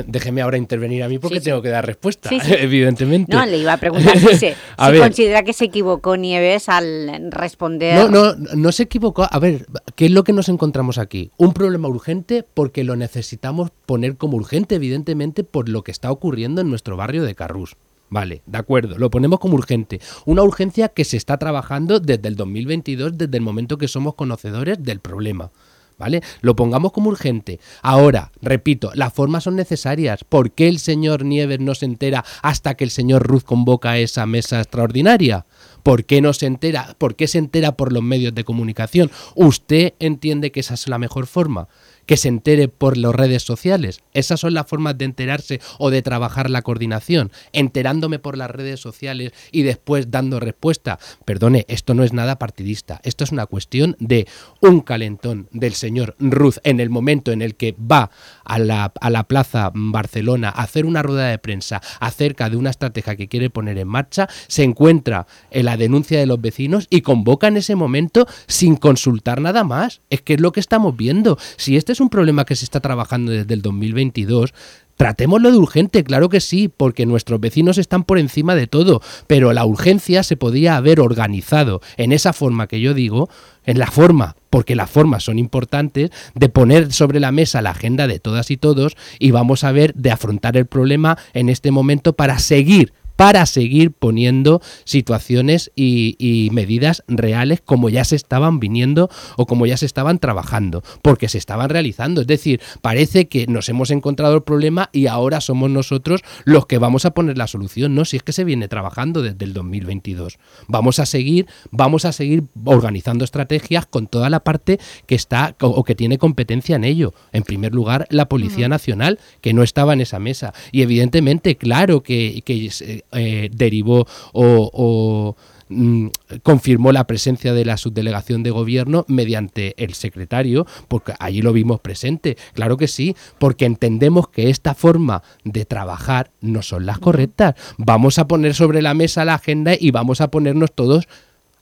déjeme 0.06 0.42
ahora 0.42 0.58
intervenir 0.58 1.02
a 1.02 1.08
mí 1.08 1.18
porque 1.18 1.40
tengo 1.40 1.62
que 1.62 1.70
dar 1.70 1.86
respuesta, 1.86 2.30
evidentemente. 2.48 3.34
No, 3.34 3.46
le 3.46 3.58
iba 3.58 3.72
a 3.72 3.78
preguntar 3.78 4.18
si, 4.18 4.36
se, 4.36 4.56
si 4.92 4.98
considera 4.98 5.42
que 5.42 5.52
se 5.52 5.64
equivocó 5.64 6.16
Nieves 6.16 6.68
al 6.68 7.30
responder. 7.30 7.98
No, 7.98 8.08
no, 8.08 8.34
no 8.34 8.72
se 8.72 8.84
equivocó. 8.84 9.26
A 9.28 9.38
ver, 9.38 9.66
¿qué 9.94 10.06
es 10.06 10.10
lo 10.10 10.24
que 10.24 10.32
nos 10.32 10.48
encontramos 10.48 10.98
aquí? 10.98 11.30
Un 11.36 11.52
problema 11.52 11.88
urgente 11.88 12.44
porque 12.54 12.84
lo 12.84 12.96
necesitamos 12.96 13.21
necesitamos 13.22 13.70
poner 13.86 14.16
como 14.16 14.36
urgente, 14.36 14.74
evidentemente, 14.74 15.44
por 15.44 15.68
lo 15.68 15.84
que 15.84 15.92
está 15.92 16.10
ocurriendo 16.10 16.60
en 16.60 16.68
nuestro 16.68 16.96
barrio 16.96 17.22
de 17.22 17.36
Carrús. 17.36 17.76
Vale, 18.10 18.42
de 18.46 18.58
acuerdo, 18.58 18.98
lo 18.98 19.12
ponemos 19.12 19.38
como 19.38 19.54
urgente. 19.54 20.00
Una 20.26 20.42
urgencia 20.42 20.88
que 20.88 21.04
se 21.04 21.16
está 21.16 21.38
trabajando 21.38 22.00
desde 22.00 22.26
el 22.26 22.34
2022, 22.34 23.16
desde 23.16 23.36
el 23.36 23.44
momento 23.44 23.78
que 23.78 23.86
somos 23.86 24.16
conocedores 24.16 24.82
del 24.82 24.98
problema. 24.98 25.52
¿Vale? 25.98 26.20
Lo 26.40 26.56
pongamos 26.56 26.90
como 26.90 27.10
urgente. 27.10 27.60
Ahora, 27.80 28.32
repito, 28.40 28.90
las 28.94 29.12
formas 29.12 29.44
son 29.44 29.54
necesarias. 29.54 30.24
¿Por 30.24 30.50
qué 30.50 30.66
el 30.66 30.80
señor 30.80 31.24
Nieves 31.24 31.60
no 31.60 31.76
se 31.76 31.84
entera 31.84 32.24
hasta 32.42 32.74
que 32.74 32.82
el 32.82 32.90
señor 32.90 33.22
Ruz 33.22 33.44
convoca 33.44 33.98
esa 33.98 34.26
mesa 34.26 34.58
extraordinaria? 34.58 35.46
¿Por 35.84 36.04
qué 36.04 36.20
no 36.20 36.32
se 36.32 36.46
entera? 36.46 36.96
¿Por 36.98 37.14
qué 37.14 37.28
se 37.28 37.38
entera 37.38 37.76
por 37.76 37.92
los 37.92 38.02
medios 38.02 38.34
de 38.34 38.42
comunicación? 38.42 39.12
¿Usted 39.36 39.94
entiende 40.00 40.50
que 40.50 40.60
esa 40.60 40.74
es 40.74 40.88
la 40.88 40.98
mejor 40.98 41.28
forma? 41.28 41.68
Que 42.06 42.16
se 42.16 42.28
entere 42.28 42.68
por 42.68 42.96
las 42.96 43.14
redes 43.14 43.42
sociales. 43.42 44.00
Esas 44.12 44.40
son 44.40 44.54
las 44.54 44.66
formas 44.66 44.98
de 44.98 45.04
enterarse 45.04 45.60
o 45.78 45.90
de 45.90 46.02
trabajar 46.02 46.50
la 46.50 46.62
coordinación. 46.62 47.30
Enterándome 47.52 48.18
por 48.18 48.36
las 48.36 48.50
redes 48.50 48.80
sociales 48.80 49.32
y 49.50 49.62
después 49.62 50.10
dando 50.10 50.40
respuesta. 50.40 50.98
Perdone, 51.24 51.64
esto 51.68 51.94
no 51.94 52.04
es 52.04 52.12
nada 52.12 52.38
partidista. 52.38 53.00
Esto 53.04 53.24
es 53.24 53.32
una 53.32 53.46
cuestión 53.46 53.96
de 53.98 54.26
un 54.60 54.80
calentón 54.80 55.48
del 55.52 55.74
señor 55.74 56.16
Ruz 56.18 56.60
en 56.64 56.80
el 56.80 56.90
momento 56.90 57.32
en 57.32 57.42
el 57.42 57.54
que 57.54 57.74
va 57.78 58.10
a 58.44 58.58
la, 58.58 58.92
a 59.00 59.10
la 59.10 59.24
plaza 59.24 59.70
Barcelona 59.74 60.48
a 60.48 60.62
hacer 60.62 60.86
una 60.86 61.02
rueda 61.02 61.28
de 61.28 61.38
prensa 61.38 61.80
acerca 62.00 62.50
de 62.50 62.56
una 62.56 62.70
estrategia 62.70 63.16
que 63.16 63.28
quiere 63.28 63.50
poner 63.50 63.78
en 63.78 63.88
marcha, 63.88 64.28
se 64.48 64.62
encuentra 64.62 65.26
en 65.50 65.66
la 65.66 65.76
denuncia 65.76 66.18
de 66.18 66.26
los 66.26 66.40
vecinos 66.40 66.86
y 66.90 67.02
convoca 67.02 67.48
en 67.48 67.56
ese 67.56 67.76
momento 67.76 68.26
sin 68.46 68.76
consultar 68.76 69.40
nada 69.40 69.64
más. 69.64 70.00
Es 70.10 70.22
que 70.22 70.34
es 70.34 70.40
lo 70.40 70.52
que 70.52 70.60
estamos 70.60 70.96
viendo. 70.96 71.38
Si 71.56 71.76
este 71.76 71.91
es 71.92 72.00
un 72.00 72.08
problema 72.08 72.44
que 72.44 72.56
se 72.56 72.64
está 72.64 72.80
trabajando 72.80 73.32
desde 73.32 73.54
el 73.54 73.62
2022, 73.62 74.52
Tratémoslo 74.96 75.50
de 75.50 75.56
urgente, 75.56 76.04
claro 76.04 76.28
que 76.28 76.40
sí, 76.40 76.68
porque 76.68 77.06
nuestros 77.06 77.40
vecinos 77.40 77.78
están 77.78 78.04
por 78.04 78.18
encima 78.18 78.54
de 78.54 78.66
todo, 78.66 79.00
pero 79.26 79.52
la 79.52 79.64
urgencia 79.64 80.22
se 80.22 80.36
podía 80.36 80.76
haber 80.76 81.00
organizado 81.00 81.80
en 81.96 82.12
esa 82.12 82.32
forma 82.32 82.66
que 82.66 82.80
yo 82.80 82.94
digo, 82.94 83.28
en 83.64 83.78
la 83.78 83.86
forma, 83.86 84.36
porque 84.50 84.76
las 84.76 84.90
formas 84.90 85.24
son 85.24 85.38
importantes, 85.38 86.10
de 86.34 86.48
poner 86.48 86.92
sobre 86.92 87.20
la 87.20 87.32
mesa 87.32 87.62
la 87.62 87.70
agenda 87.70 88.06
de 88.06 88.20
todas 88.20 88.50
y 88.50 88.56
todos 88.56 88.96
y 89.18 89.30
vamos 89.30 89.64
a 89.64 89.72
ver 89.72 89.94
de 89.94 90.10
afrontar 90.10 90.56
el 90.56 90.66
problema 90.66 91.18
en 91.32 91.48
este 91.48 91.70
momento 91.70 92.12
para 92.12 92.38
seguir 92.38 92.92
para 93.22 93.46
seguir 93.46 93.92
poniendo 93.92 94.60
situaciones 94.82 95.70
y, 95.76 96.48
medidas 96.50 97.04
reales 97.06 97.60
como 97.64 97.88
ya 97.88 98.04
se 98.04 98.16
estaban 98.16 98.58
viniendo 98.58 99.10
o 99.36 99.46
como 99.46 99.64
ya 99.64 99.76
se 99.76 99.86
estaban 99.86 100.18
trabajando, 100.18 100.82
porque 101.02 101.28
se 101.28 101.38
estaban 101.38 101.70
realizando. 101.70 102.22
Es 102.22 102.26
decir, 102.26 102.60
parece 102.80 103.28
que 103.28 103.46
nos 103.46 103.68
hemos 103.68 103.92
encontrado 103.92 104.34
el 104.34 104.42
problema 104.42 104.90
y 104.92 105.06
ahora 105.06 105.40
somos 105.40 105.70
nosotros 105.70 106.22
los 106.44 106.66
que 106.66 106.78
vamos 106.78 107.04
a 107.04 107.12
poner 107.12 107.38
la 107.38 107.46
solución. 107.46 107.94
No, 107.94 108.04
si 108.04 108.16
es 108.16 108.24
que 108.24 108.32
se 108.32 108.42
viene 108.42 108.66
trabajando 108.66 109.22
desde 109.22 109.44
el 109.44 109.52
2022. 109.52 110.38
Vamos 110.66 110.98
a 110.98 111.06
seguir, 111.06 111.46
vamos 111.70 112.04
a 112.04 112.10
seguir 112.10 112.42
organizando 112.64 113.24
estrategias 113.24 113.86
con 113.86 114.08
toda 114.08 114.30
la 114.30 114.40
parte 114.40 114.80
que 115.06 115.14
está 115.14 115.54
o 115.60 115.84
que 115.84 115.94
tiene 115.94 116.18
competencia 116.18 116.74
en 116.74 116.82
ello. 116.82 117.14
En 117.30 117.44
primer 117.44 117.72
lugar, 117.72 118.08
la 118.10 118.28
Policía 118.28 118.68
Nacional, 118.68 119.20
que 119.40 119.52
no 119.52 119.62
estaba 119.62 119.92
en 119.92 120.00
esa 120.00 120.18
mesa. 120.18 120.52
Y 120.72 120.82
evidentemente, 120.82 121.56
claro 121.56 122.02
que, 122.02 122.42
que 122.44 122.72
eh, 123.12 123.50
derivó 123.52 124.06
o, 124.32 125.36
mm, 125.68 126.08
confirmó 126.42 126.92
la 126.92 127.06
presencia 127.06 127.54
de 127.54 127.64
la 127.64 127.76
subdelegación 127.76 128.42
de 128.42 128.50
gobierno 128.50 129.04
mediante 129.08 129.74
el 129.82 129.94
secretario, 129.94 130.66
porque 130.88 131.14
allí 131.18 131.42
lo 131.42 131.52
vimos 131.52 131.80
presente. 131.80 132.36
Claro 132.54 132.76
que 132.76 132.88
sí, 132.88 133.16
porque 133.38 133.64
entendemos 133.64 134.28
que 134.28 134.50
esta 134.50 134.74
forma 134.74 135.22
de 135.44 135.64
trabajar 135.64 136.30
no 136.40 136.62
son 136.62 136.86
las 136.86 136.98
correctas. 136.98 137.54
Vamos 137.78 138.18
a 138.18 138.26
poner 138.26 138.54
sobre 138.54 138.82
la 138.82 138.94
mesa 138.94 139.24
la 139.24 139.34
agenda 139.34 139.72
y 139.78 139.90
vamos 139.90 140.20
a 140.20 140.30
ponernos 140.30 140.72
todos 140.72 141.06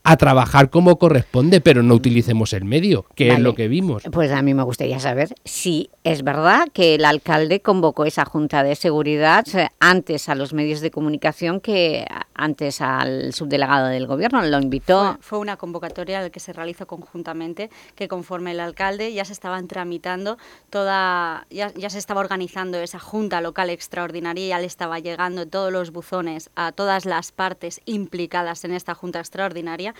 a 0.03 0.17
trabajar 0.17 0.69
como 0.69 0.97
corresponde, 0.97 1.61
pero 1.61 1.83
no 1.83 1.93
utilicemos 1.93 2.53
el 2.53 2.65
medio, 2.65 3.05
que 3.15 3.29
es 3.29 3.39
lo 3.39 3.53
que 3.53 3.67
vimos. 3.67 4.03
Pues 4.11 4.31
a 4.31 4.41
mí 4.41 4.53
me 4.53 4.63
gustaría 4.63 4.99
saber 4.99 5.35
si 5.45 5.89
es 6.03 6.23
verdad 6.23 6.67
que 6.73 6.95
el 6.95 7.05
alcalde 7.05 7.61
convocó 7.61 8.05
esa 8.05 8.25
Junta 8.25 8.63
de 8.63 8.75
Seguridad 8.75 9.45
eh, 9.53 9.69
antes 9.79 10.29
a 10.29 10.35
los 10.35 10.53
medios 10.53 10.81
de 10.81 10.89
comunicación 10.89 11.59
que 11.59 12.07
antes 12.33 12.81
al 12.81 13.33
subdelegado 13.33 13.87
del 13.87 14.07
Gobierno, 14.07 14.41
lo 14.41 14.59
invitó... 14.59 15.17
Fue, 15.21 15.37
una 15.37 15.57
convocatoria 15.57 16.29
que 16.29 16.39
se 16.39 16.53
realizó 16.53 16.87
conjuntamente, 16.87 17.69
que 17.95 18.07
conforme 18.07 18.51
el 18.51 18.59
alcalde 18.59 19.13
ya 19.13 19.25
se 19.25 19.33
estaban 19.33 19.67
tramitando 19.67 20.37
toda... 20.69 21.45
Ya, 21.51 21.71
ya 21.75 21.89
se 21.89 21.99
estaba 21.99 22.21
organizando 22.21 22.79
esa 22.79 22.99
Junta 22.99 23.41
Local 23.41 23.69
Extraordinaria, 23.69 24.47
ya 24.47 24.59
le 24.59 24.65
estaba 24.65 24.99
llegando 24.99 25.47
todos 25.47 25.71
los 25.71 25.91
buzones 25.91 26.49
a 26.55 26.71
todas 26.71 27.05
las 27.05 27.31
partes 27.31 27.81
implicadas 27.85 28.63
en 28.65 28.73
esta 28.73 28.95
Junta 28.95 29.19
Extraordinaria 29.19 29.90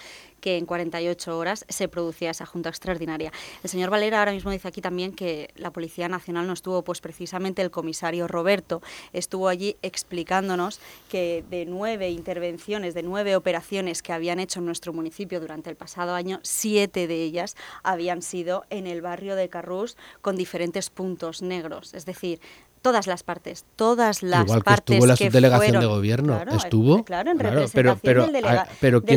que 0.41 0.57
en 0.57 0.65
48 0.65 1.37
horas 1.37 1.65
se 1.69 1.87
producía 1.87 2.31
esa 2.31 2.45
junta 2.45 2.69
extraordinaria. 2.69 3.31
El 3.63 3.69
señor 3.69 3.89
Valera 3.89 4.19
ahora 4.19 4.31
mismo 4.31 4.51
dice 4.51 4.67
aquí 4.67 4.81
también 4.81 5.13
que 5.13 5.51
la 5.55 5.71
Policía 5.71 6.09
Nacional 6.09 6.47
no 6.47 6.53
estuvo, 6.53 6.83
pues 6.83 6.99
precisamente 6.99 7.61
el 7.61 7.71
comisario 7.71 8.27
Roberto 8.27 8.81
estuvo 9.13 9.47
allí 9.47 9.77
explicándonos 9.81 10.79
que 11.09 11.43
de 11.49 11.65
nueve 11.65 12.09
intervenciones, 12.09 12.93
de 12.93 13.03
nueve 13.03 13.35
operaciones 13.35 14.01
que 14.01 14.13
habían 14.13 14.39
hecho 14.39 14.59
en 14.59 14.65
nuestro 14.65 14.93
municipio 14.93 15.39
durante 15.39 15.69
el 15.69 15.75
pasado 15.75 16.13
año, 16.15 16.39
siete 16.43 17.07
de 17.07 17.23
ellas 17.23 17.55
habían 17.83 18.21
sido 18.21 18.65
en 18.69 18.87
el 18.87 19.01
barrio 19.01 19.35
de 19.35 19.49
Carrús 19.49 19.95
con 20.21 20.35
diferentes 20.35 20.89
puntos 20.89 21.41
negros. 21.41 21.93
Es 21.93 22.05
decir, 22.05 22.39
todas 22.81 23.07
las 23.07 23.23
partes, 23.23 23.65
todas 23.75 24.23
las 24.23 24.45
Igual 24.45 24.59
que 24.59 24.63
partes 24.63 24.95
estuvo 24.95 25.07
la 25.07 25.15
subdelegación 25.15 25.79
de 25.79 25.85
gobierno, 25.85 26.41
estuvo, 26.55 27.03
claro, 27.03 27.31
en 27.31 27.39
representación 27.39 27.99
pero, 28.01 28.27
del, 28.27 28.45
ah, 28.45 28.67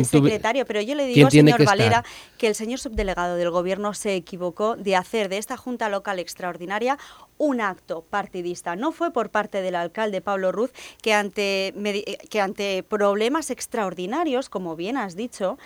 secretario, 0.03 0.65
pero 0.65 0.81
yo 0.81 0.95
le 0.95 1.05
digo, 1.07 1.29
señor 1.29 1.63
Valera, 1.65 2.03
que 2.37 2.47
el 2.47 2.55
señor 2.55 2.79
subdelegado 2.79 3.35
del 3.35 3.49
gobierno 3.49 3.93
se 3.93 4.15
equivocó 4.15 4.75
de 4.75 4.95
hacer 4.95 5.29
de 5.29 5.37
esta 5.37 5.57
Junta 5.57 5.89
Local 5.89 6.19
Extraordinaria 6.19 6.97
un 7.37 7.59
acto 7.59 8.05
partidista. 8.09 8.75
No 8.75 8.91
fue 8.91 9.11
por 9.11 9.29
parte 9.29 9.61
del 9.61 9.75
alcalde 9.75 10.21
Pablo 10.21 10.51
Ruz 10.51 10.71
que 11.01 11.13
ante, 11.13 11.73
que 12.29 12.41
ante 12.41 12.83
problemas 12.83 13.49
extraordinarios, 13.49 14.49
como 14.49 14.75
bien 14.75 14.95
has 14.97 15.15
dicho, 15.15 15.57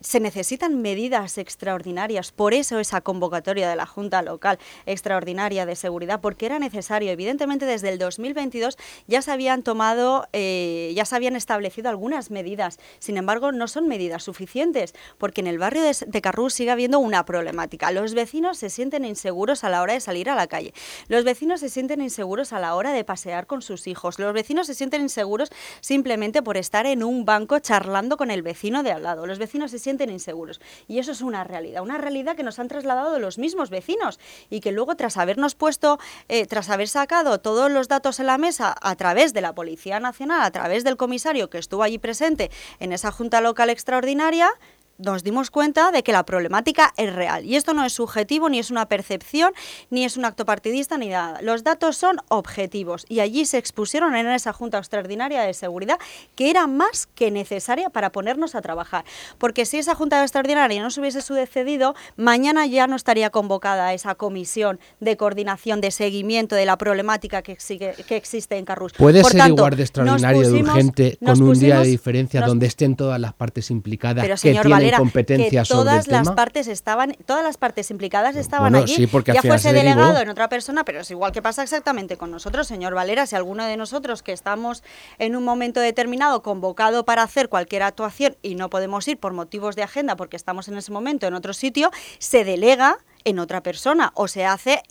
se 0.00 0.20
necesitan 0.20 0.80
medidas 0.80 1.38
extraordinarias, 1.38 2.32
por 2.32 2.54
eso 2.54 2.78
esa 2.78 3.00
convocatoria 3.00 3.68
de 3.68 3.76
la 3.76 3.86
Junta 3.86 4.22
Local 4.22 4.58
Extraordinaria 4.86 5.66
de 5.66 5.76
Seguridad, 5.76 6.20
porque 6.20 6.46
era 6.46 6.58
necesario. 6.58 7.10
Evidentemente, 7.10 7.66
desde 7.66 7.88
el 7.88 7.98
2022 7.98 8.76
ya 9.06 9.22
se 9.22 9.32
habían 9.32 9.62
tomado, 9.62 10.28
eh, 10.32 10.92
ya 10.94 11.04
se 11.04 11.16
habían 11.16 11.36
establecido 11.36 11.88
algunas 11.90 12.30
medidas. 12.30 12.78
Sin 12.98 13.16
embargo, 13.16 13.52
no 13.52 13.68
son 13.68 13.88
medidas 13.88 14.22
suficientes, 14.22 14.94
porque 15.18 15.40
en 15.40 15.46
el 15.46 15.58
barrio 15.58 15.82
de, 15.82 15.96
de 16.06 16.20
Carrús 16.20 16.54
sigue 16.54 16.70
habiendo 16.70 16.98
una 16.98 17.24
problemática. 17.24 17.90
Los 17.90 18.14
vecinos 18.14 18.58
se 18.58 18.70
sienten 18.70 19.04
inseguros 19.04 19.64
a 19.64 19.68
la 19.68 19.82
hora 19.82 19.94
de 19.94 20.00
salir 20.00 20.30
a 20.30 20.34
la 20.34 20.46
calle. 20.46 20.72
Los 21.08 21.24
vecinos 21.24 21.60
se 21.60 21.68
sienten 21.68 22.00
inseguros 22.00 22.52
a 22.52 22.60
la 22.60 22.74
hora 22.74 22.92
de 22.92 23.04
pasear 23.04 23.46
con 23.46 23.62
sus 23.62 23.86
hijos. 23.86 24.18
Los 24.18 24.32
vecinos 24.32 24.66
se 24.66 24.74
sienten 24.74 25.02
inseguros 25.02 25.50
simplemente 25.80 26.42
por 26.42 26.56
estar 26.56 26.86
en 26.86 27.02
un 27.02 27.24
banco 27.24 27.58
charlando 27.58 28.16
con 28.16 28.30
el 28.30 28.42
vecino 28.42 28.82
de 28.82 28.92
al 28.92 29.02
lado. 29.02 29.26
Los 29.26 29.38
vecinos 29.38 29.70
se 29.70 29.78
sienten 29.88 30.10
inseguros. 30.10 30.60
Y 30.86 30.98
eso 30.98 31.12
es 31.12 31.22
una 31.22 31.44
realidad, 31.44 31.82
una 31.82 31.96
realidad 31.96 32.36
que 32.36 32.42
nos 32.42 32.58
han 32.58 32.68
trasladado 32.68 33.18
los 33.18 33.38
mismos 33.38 33.70
vecinos 33.70 34.20
y 34.50 34.60
que 34.60 34.70
luego 34.70 34.96
tras 34.96 35.16
habernos 35.16 35.54
puesto, 35.54 35.98
eh, 36.28 36.44
tras 36.46 36.68
haber 36.68 36.88
sacado 36.88 37.40
todos 37.40 37.70
los 37.70 37.88
datos 37.88 38.20
en 38.20 38.26
la 38.26 38.36
mesa 38.36 38.76
a 38.82 38.96
través 38.96 39.32
de 39.32 39.40
la 39.40 39.54
Policía 39.54 39.98
Nacional, 39.98 40.42
a 40.42 40.50
través 40.50 40.84
del 40.84 40.98
comisario 40.98 41.48
que 41.48 41.56
estuvo 41.56 41.82
allí 41.82 41.96
presente 41.96 42.50
en 42.80 42.92
esa 42.92 43.10
Junta 43.10 43.40
Local 43.40 43.70
Extraordinaria, 43.70 44.50
nos 44.98 45.22
dimos 45.22 45.50
cuenta 45.50 45.90
de 45.92 46.02
que 46.02 46.12
la 46.12 46.24
problemática 46.24 46.92
es 46.96 47.14
real. 47.14 47.44
Y 47.44 47.56
esto 47.56 47.72
no 47.72 47.84
es 47.84 47.92
subjetivo, 47.92 48.48
ni 48.48 48.58
es 48.58 48.70
una 48.70 48.86
percepción, 48.86 49.52
ni 49.90 50.04
es 50.04 50.16
un 50.16 50.24
acto 50.24 50.44
partidista, 50.44 50.98
ni 50.98 51.08
nada. 51.08 51.40
Los 51.40 51.64
datos 51.64 51.96
son 51.96 52.18
objetivos 52.28 53.06
y 53.08 53.20
allí 53.20 53.46
se 53.46 53.58
expusieron 53.58 54.16
en 54.16 54.28
esa 54.28 54.52
Junta 54.52 54.78
Extraordinaria 54.78 55.42
de 55.42 55.54
Seguridad 55.54 55.98
que 56.34 56.50
era 56.50 56.66
más 56.66 57.06
que 57.06 57.30
necesaria 57.30 57.90
para 57.90 58.10
ponernos 58.10 58.54
a 58.54 58.60
trabajar. 58.60 59.04
Porque 59.38 59.64
si 59.64 59.78
esa 59.78 59.94
Junta 59.94 60.20
Extraordinaria 60.22 60.82
no 60.82 60.90
se 60.90 61.00
hubiese 61.00 61.22
sucedido, 61.22 61.94
mañana 62.16 62.66
ya 62.66 62.86
no 62.86 62.96
estaría 62.96 63.30
convocada 63.30 63.94
esa 63.94 64.16
comisión 64.16 64.80
de 65.00 65.16
coordinación, 65.16 65.80
de 65.80 65.90
seguimiento 65.90 66.56
de 66.56 66.66
la 66.66 66.76
problemática 66.76 67.42
que, 67.42 67.56
que 67.56 68.16
existe 68.16 68.56
en 68.56 68.64
Carrus. 68.64 68.92
¿Puede 68.94 69.22
ser 69.22 69.48
igual 69.48 69.76
de 69.76 69.82
extraordinario, 69.82 70.50
de 70.50 70.62
urgente, 70.62 71.18
con 71.24 71.40
un 71.40 71.58
día 71.58 71.80
de 71.80 71.88
diferencia 71.88 72.40
donde 72.40 72.66
estén 72.66 72.96
todas 72.96 73.20
las 73.20 73.32
partes 73.32 73.70
implicadas 73.70 74.40
que 74.40 74.52
tienen 74.52 74.87
competencia 74.96 75.62
que 75.62 75.68
todas 75.68 76.08
las 76.08 76.30
partes 76.30 76.68
estaban, 76.68 77.14
todas 77.26 77.42
las 77.42 77.56
partes 77.56 77.90
implicadas 77.90 78.36
estaban 78.36 78.74
allí. 78.74 79.08
ya 79.26 79.42
fuese 79.42 79.72
delegado 79.72 80.20
en 80.20 80.28
otra 80.28 80.48
persona, 80.48 80.84
pero 80.84 81.00
es 81.00 81.10
igual 81.10 81.32
que 81.32 81.42
pasa 81.42 81.62
exactamente 81.62 82.16
con 82.16 82.30
nosotros, 82.30 82.66
señor 82.66 82.94
Valera. 82.94 83.26
Si 83.26 83.36
alguno 83.36 83.64
de 83.64 83.76
nosotros 83.76 84.22
que 84.22 84.32
estamos 84.32 84.82
en 85.18 85.36
un 85.36 85.44
momento 85.44 85.80
determinado 85.80 86.42
convocado 86.42 87.04
para 87.04 87.22
hacer 87.22 87.48
cualquier 87.48 87.82
actuación 87.82 88.36
y 88.42 88.54
no 88.54 88.70
podemos 88.70 89.06
ir 89.08 89.18
por 89.18 89.32
motivos 89.32 89.76
de 89.76 89.82
agenda 89.82 90.16
porque 90.16 90.36
estamos 90.36 90.68
en 90.68 90.76
ese 90.76 90.92
momento 90.92 91.26
en 91.26 91.34
otro 91.34 91.52
sitio, 91.52 91.90
se 92.18 92.44
delega 92.44 92.98
en 93.24 93.38
otra 93.38 93.62
persona 93.62 94.12
o 94.14 94.28
se 94.28 94.44
hace 94.44 94.82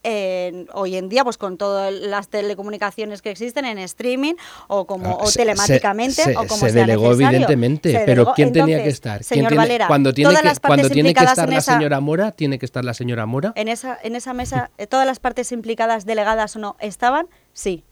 hoy 0.74 0.96
en 0.96 1.10
día 1.10 1.24
pues 1.24 1.38
con 1.38 1.58
todas 1.58 1.94
las 1.94 2.30
telecomunicaciones 2.30 3.22
que 3.22 3.32
existen 3.32 3.66
en 3.66 3.78
streaming 3.80 4.34
o 4.68 4.86
como 4.86 5.20
ah, 5.22 5.30
telemáticamente 5.34 6.36
o 6.38 6.46
como 6.48 6.58
se 6.58 6.72
delegó 6.72 7.14
evidentemente 7.14 8.04
pero 8.06 8.34
quién 8.34 8.52
tenía 8.52 8.84
que 8.84 8.90
estar 8.90 9.24
señor 9.24 9.56
Valera, 9.56 9.88
cuando 9.88 10.14
tiene 10.14 10.36
que 10.36 10.52
cuando 10.66 10.90
tiene 10.90 11.14
que 11.14 11.24
estar 11.24 11.50
la 11.50 11.62
señora 11.62 12.00
Mora 12.00 12.32
tiene 12.32 12.60
que 12.60 12.66
estar 12.66 12.84
la 12.86 12.94
señora 12.94 13.26
Mora 13.26 13.54
en 13.56 13.68
esa 13.68 13.98
en 14.02 14.16
esa 14.16 14.34
mesa 14.34 14.70
eh, 14.78 14.88
todas 14.88 15.06
las 15.06 15.20
partes 15.20 15.52
implicadas 15.52 16.06
delegadas 16.06 16.56
o 16.56 16.60
no 16.60 16.76
estaban 16.80 17.28
sí 17.54 17.84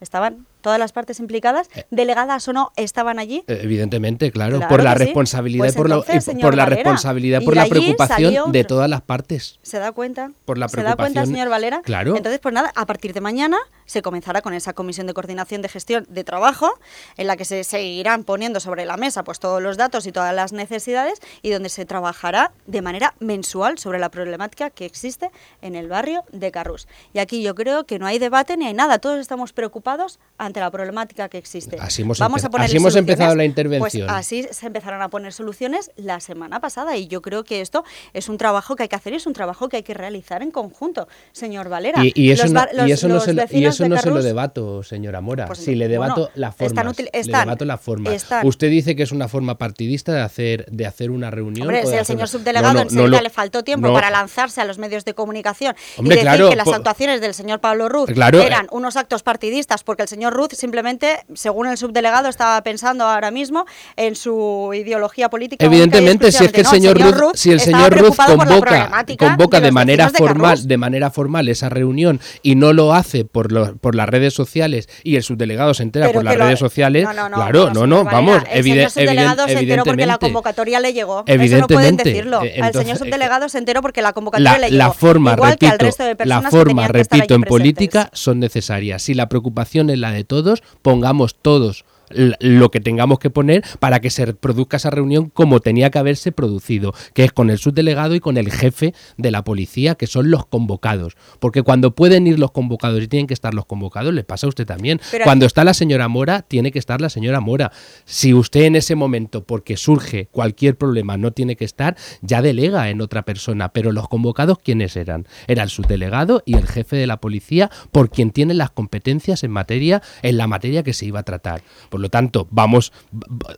estaban 0.00 0.46
todas 0.60 0.78
las 0.78 0.92
partes 0.92 1.20
implicadas, 1.20 1.68
eh. 1.74 1.84
delegadas 1.90 2.46
o 2.48 2.52
no, 2.52 2.72
estaban 2.76 3.18
allí? 3.18 3.44
Eh, 3.46 3.60
evidentemente, 3.62 4.30
claro, 4.30 4.60
por 4.68 4.82
la 4.82 4.94
responsabilidad 4.94 5.64
pues 5.64 5.76
por, 5.76 5.88
la, 5.88 6.02
por 6.40 6.54
la 6.54 6.66
responsabilidad, 6.66 7.42
por 7.42 7.56
la 7.56 7.66
preocupación 7.66 8.52
de 8.52 8.64
todas 8.64 8.88
las 8.88 9.02
partes. 9.02 9.58
¿Se 9.62 9.78
da 9.78 9.92
cuenta? 9.92 10.32
Por 10.44 10.58
la 10.58 10.68
¿Se 10.68 10.82
da 10.82 10.96
cuenta, 10.96 11.24
señor 11.26 11.48
Valera? 11.48 11.82
Claro. 11.82 12.16
Entonces, 12.16 12.40
pues 12.40 12.54
nada, 12.54 12.72
a 12.74 12.86
partir 12.86 13.12
de 13.12 13.20
mañana 13.20 13.58
se 13.86 14.02
comenzará 14.02 14.42
con 14.42 14.54
esa 14.54 14.74
comisión 14.74 15.06
de 15.06 15.14
coordinación 15.14 15.62
de 15.62 15.68
gestión 15.68 16.06
de 16.08 16.24
trabajo, 16.24 16.78
en 17.16 17.26
la 17.26 17.36
que 17.36 17.44
se 17.44 17.64
seguirán 17.64 18.24
poniendo 18.24 18.60
sobre 18.60 18.84
la 18.84 18.96
mesa 18.96 19.24
pues 19.24 19.40
todos 19.40 19.62
los 19.62 19.76
datos 19.76 20.06
y 20.06 20.12
todas 20.12 20.34
las 20.34 20.52
necesidades 20.52 21.20
y 21.42 21.50
donde 21.50 21.68
se 21.68 21.86
trabajará 21.86 22.52
de 22.66 22.82
manera 22.82 23.14
mensual 23.20 23.78
sobre 23.78 23.98
la 23.98 24.10
problemática 24.10 24.70
que 24.70 24.84
existe 24.84 25.30
en 25.62 25.74
el 25.74 25.88
barrio 25.88 26.24
de 26.32 26.50
Carrús. 26.50 26.88
Y 27.14 27.18
aquí 27.18 27.42
yo 27.42 27.54
creo 27.54 27.84
que 27.84 27.98
no 27.98 28.06
hay 28.06 28.18
debate 28.18 28.56
ni 28.56 28.66
hay 28.66 28.74
nada, 28.74 28.98
todos 28.98 29.18
estamos 29.18 29.52
preocupados 29.52 30.18
a 30.36 30.47
ante 30.48 30.60
la 30.60 30.70
problemática 30.70 31.28
que 31.28 31.38
existe. 31.38 31.76
Así 31.80 32.02
hemos, 32.02 32.18
Vamos 32.18 32.42
empe- 32.42 32.46
a 32.46 32.50
poner 32.50 32.66
así 32.66 32.76
hemos 32.76 32.96
empezado 32.96 33.30
la 33.36 33.42
Pues 33.42 33.46
intervención. 33.48 34.10
así 34.10 34.46
se 34.50 34.66
empezaron 34.66 35.00
a 35.02 35.08
poner 35.08 35.32
soluciones 35.32 35.90
la 35.96 36.18
semana 36.20 36.60
pasada 36.60 36.96
y 36.96 37.06
yo 37.06 37.22
creo 37.22 37.44
que 37.44 37.60
esto 37.60 37.84
es 38.12 38.28
un 38.28 38.36
trabajo 38.38 38.74
que 38.76 38.82
hay 38.84 38.88
que 38.88 38.96
hacer 38.96 39.12
y 39.12 39.16
es 39.16 39.26
un 39.26 39.32
trabajo 39.32 39.68
que 39.68 39.76
hay 39.78 39.82
que 39.82 39.94
realizar 39.94 40.42
en 40.42 40.50
conjunto, 40.50 41.06
señor 41.32 41.68
Valera. 41.68 42.04
Y, 42.04 42.12
y 42.14 42.32
eso 42.32 42.44
Los 42.44 42.52
no, 42.52 42.86
y 42.86 42.92
eso 42.92 43.08
no 43.08 43.20
se, 43.20 43.32
lo, 43.32 43.42
y 43.50 43.64
eso 43.64 43.84
se 43.84 44.10
debato, 44.22 44.82
señora 44.82 45.20
Mora. 45.20 45.46
Pues, 45.46 45.60
si 45.60 45.74
le 45.74 45.88
debato 45.88 46.14
bueno, 46.14 46.30
las 46.34 46.60
están 46.60 46.86
util- 46.88 47.08
le 47.12 47.20
están- 47.20 47.44
debato 47.46 47.64
las 47.64 47.80
formas. 47.80 48.12
están. 48.12 48.46
Usted 48.46 48.70
dice 48.70 48.96
que 48.96 49.02
es 49.02 49.12
una 49.12 49.28
forma 49.28 49.58
partidista 49.58 50.12
de 50.12 50.20
hacer, 50.22 50.66
de 50.70 50.86
hacer 50.86 51.10
una 51.10 51.30
reunión. 51.30 51.66
Hombre, 51.66 51.84
o 51.84 51.90
si 51.90 51.96
el 51.96 52.04
señor 52.04 52.20
una- 52.22 52.26
subdelegado 52.28 52.68
No, 52.74 52.80
no, 52.80 52.82
enseguida 52.82 53.06
lo- 53.18 53.20
le 53.22 53.30
faltó 53.30 53.62
tiempo 53.64 53.92
para 53.92 54.10
lanzarse 54.10 54.60
a 54.60 54.64
los 54.64 54.78
medios 54.78 55.04
de 55.04 55.14
comunicación 55.14 55.74
Hombre, 55.96 56.14
y 56.14 56.18
decir 56.18 56.22
claro, 56.30 56.50
que 56.50 56.56
las 56.56 56.68
actuaciones 56.68 57.20
del 57.20 57.34
señor 57.34 57.60
Pablo 57.60 57.88
Ruz 57.88 58.10
Claro, 58.10 58.40
eran 58.40 58.64
eh. 58.66 58.68
unos 58.70 58.96
actos 58.96 59.22
partidistas, 59.22 59.82
porque 59.84 60.02
el 60.02 60.08
señor 60.08 60.32
Simplemente, 60.52 61.20
según 61.34 61.66
el 61.66 61.76
subdelegado, 61.76 62.28
estaba 62.28 62.62
pensando 62.62 63.04
ahora 63.04 63.30
mismo 63.30 63.66
en 63.96 64.14
su 64.14 64.70
ideología 64.74 65.28
política. 65.28 65.64
Evidentemente, 65.64 66.30
si 66.32 66.44
es 66.44 66.52
que 66.52 66.60
el 66.60 66.66
señor, 66.66 66.98
No, 67.00 67.10
Ruth, 67.10 67.32
si 67.34 67.50
el 67.50 67.60
señor 67.60 67.96
Ruth 67.98 68.14
convoca, 68.26 69.04
convoca 69.18 69.60
de 69.60 69.72
manera 69.72 70.08
de 70.08 70.18
formal, 70.18 70.66
de 70.66 70.76
manera 70.76 71.10
formal 71.10 71.48
esa 71.48 71.68
reunión 71.68 72.20
y 72.42 72.54
no 72.54 72.72
lo 72.72 72.94
hace 72.94 73.24
por 73.24 73.52
los, 73.52 73.72
por 73.80 73.94
las 73.94 74.08
redes 74.08 74.34
sociales 74.34 74.88
y 75.02 75.16
el 75.16 75.22
subdelegado 75.22 75.74
se 75.74 75.82
entera 75.82 76.06
Pero 76.06 76.18
por 76.18 76.24
las 76.24 76.36
lo- 76.36 76.44
redes 76.44 76.58
sociales, 76.58 77.04
No, 77.04 77.12
no, 77.12 77.28
no, 77.28 77.36
claro, 77.36 77.70
no, 77.72 77.86
no, 77.86 78.04
vamos, 78.04 78.42
El 78.50 78.62
señor 78.64 78.90
subdelegado 78.90 79.46
se 79.46 79.52
enteró 79.58 79.84
porque 79.84 80.06
la 80.06 80.14
evidentemente. 80.14 80.18
convocatoria 80.26 80.80
le 80.80 80.92
llegó. 80.92 81.24
Eso 81.26 81.36
no 81.58 81.66
pueden 81.66 81.94
Evidentemente, 81.98 82.04
decirlo. 82.04 82.40
Al 82.62 82.72
señor 82.72 82.96
subdelegado 82.98 83.48
se 83.48 83.58
enteró 83.58 83.82
porque 83.82 84.02
la 84.02 84.12
convocatoria 84.12 84.52
La, 84.52 84.58
le 84.58 84.66
llegó. 84.70 84.78
la 84.78 84.92
forma, 84.92 85.32
Igual 85.34 85.58
que 85.58 85.66
al 85.66 85.72
repito, 85.72 85.84
resto 85.86 86.02
de 86.04 86.10
la 86.10 86.16
personas 86.16 86.50
forma, 86.50 86.86
que 86.86 86.92
repito, 86.92 87.34
en 87.34 87.42
política 87.42 88.10
son 88.12 88.40
necesarias. 88.40 89.02
Si 89.02 89.14
la 89.14 89.28
preocupación 89.28 89.90
es 89.90 89.98
la 89.98 90.10
de 90.12 90.24
todos, 90.28 90.62
pongamos 90.82 91.34
todos 91.34 91.84
lo 92.10 92.70
que 92.70 92.80
tengamos 92.80 93.18
que 93.18 93.30
poner 93.30 93.62
para 93.78 94.00
que 94.00 94.10
se 94.10 94.32
produzca 94.34 94.76
esa 94.76 94.90
reunión 94.90 95.30
como 95.30 95.60
tenía 95.60 95.90
que 95.90 95.98
haberse 95.98 96.32
producido, 96.32 96.94
que 97.14 97.24
es 97.24 97.32
con 97.32 97.50
el 97.50 97.58
subdelegado 97.58 98.14
y 98.14 98.20
con 98.20 98.36
el 98.36 98.50
jefe 98.50 98.94
de 99.16 99.30
la 99.30 99.44
policía, 99.44 99.94
que 99.94 100.06
son 100.06 100.30
los 100.30 100.46
convocados. 100.46 101.16
Porque 101.40 101.62
cuando 101.62 101.94
pueden 101.94 102.26
ir 102.26 102.38
los 102.38 102.50
convocados 102.50 103.02
y 103.02 103.08
tienen 103.08 103.26
que 103.26 103.34
estar 103.34 103.54
los 103.54 103.66
convocados, 103.66 104.12
les 104.14 104.24
pasa 104.24 104.46
a 104.46 104.48
usted 104.48 104.66
también. 104.66 105.00
Pero- 105.10 105.24
cuando 105.24 105.46
está 105.46 105.64
la 105.64 105.74
señora 105.74 106.08
Mora, 106.08 106.42
tiene 106.42 106.72
que 106.72 106.78
estar 106.78 107.00
la 107.00 107.08
señora 107.10 107.40
Mora. 107.40 107.72
Si 108.04 108.34
usted 108.34 108.62
en 108.64 108.76
ese 108.76 108.94
momento, 108.94 109.44
porque 109.44 109.76
surge 109.76 110.28
cualquier 110.30 110.76
problema, 110.76 111.16
no 111.16 111.32
tiene 111.32 111.56
que 111.56 111.64
estar, 111.64 111.96
ya 112.22 112.42
delega 112.42 112.90
en 112.90 113.00
otra 113.00 113.22
persona. 113.22 113.70
Pero 113.70 113.92
los 113.92 114.08
convocados, 114.08 114.58
¿quiénes 114.58 114.96
eran? 114.96 115.26
Era 115.46 115.62
el 115.62 115.68
subdelegado 115.68 116.42
y 116.46 116.56
el 116.56 116.66
jefe 116.66 116.96
de 116.96 117.06
la 117.06 117.20
policía, 117.20 117.70
por 117.92 118.10
quien 118.10 118.30
tiene 118.30 118.54
las 118.54 118.70
competencias 118.70 119.44
en 119.44 119.50
materia, 119.50 120.02
en 120.22 120.36
la 120.36 120.46
materia 120.46 120.82
que 120.82 120.92
se 120.92 121.06
iba 121.06 121.20
a 121.20 121.22
tratar. 121.24 121.62
Por 121.90 121.97
lo 121.98 122.08
tanto, 122.08 122.46
vamos, 122.50 122.92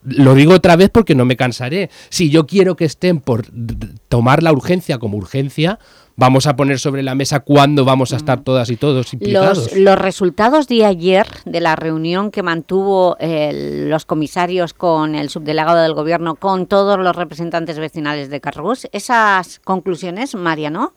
lo 0.04 0.34
digo 0.34 0.54
otra 0.54 0.76
vez 0.76 0.90
porque 0.90 1.14
no 1.14 1.24
me 1.24 1.36
cansaré. 1.36 1.90
Si 2.08 2.30
yo 2.30 2.46
quiero 2.46 2.76
que 2.76 2.84
estén 2.84 3.20
por 3.20 3.44
tomar 4.08 4.42
la 4.42 4.52
urgencia 4.52 4.98
como 4.98 5.16
urgencia, 5.16 5.78
vamos 6.16 6.46
a 6.46 6.54
poner 6.56 6.78
sobre 6.78 7.02
la 7.02 7.14
mesa 7.14 7.40
cuándo 7.40 7.84
vamos 7.86 8.12
a 8.12 8.16
estar 8.16 8.40
todas 8.40 8.68
y 8.70 8.76
todos 8.76 9.12
implicados. 9.14 9.70
Los, 9.72 9.76
los 9.76 9.98
resultados 9.98 10.66
de 10.68 10.84
ayer 10.84 11.26
de 11.46 11.60
la 11.60 11.76
reunión 11.76 12.30
que 12.30 12.42
mantuvo 12.42 13.16
el- 13.20 13.88
los 13.88 14.04
comisarios 14.04 14.74
con 14.74 15.14
el 15.14 15.30
subdelegado 15.30 15.80
del 15.80 15.94
Gobierno, 15.94 16.34
con 16.34 16.66
todos 16.66 16.98
los 16.98 17.16
representantes 17.16 17.78
vecinales 17.78 18.28
de 18.28 18.40
Carrús, 18.40 18.86
esas 18.92 19.60
conclusiones, 19.60 20.34
Mariano, 20.34 20.92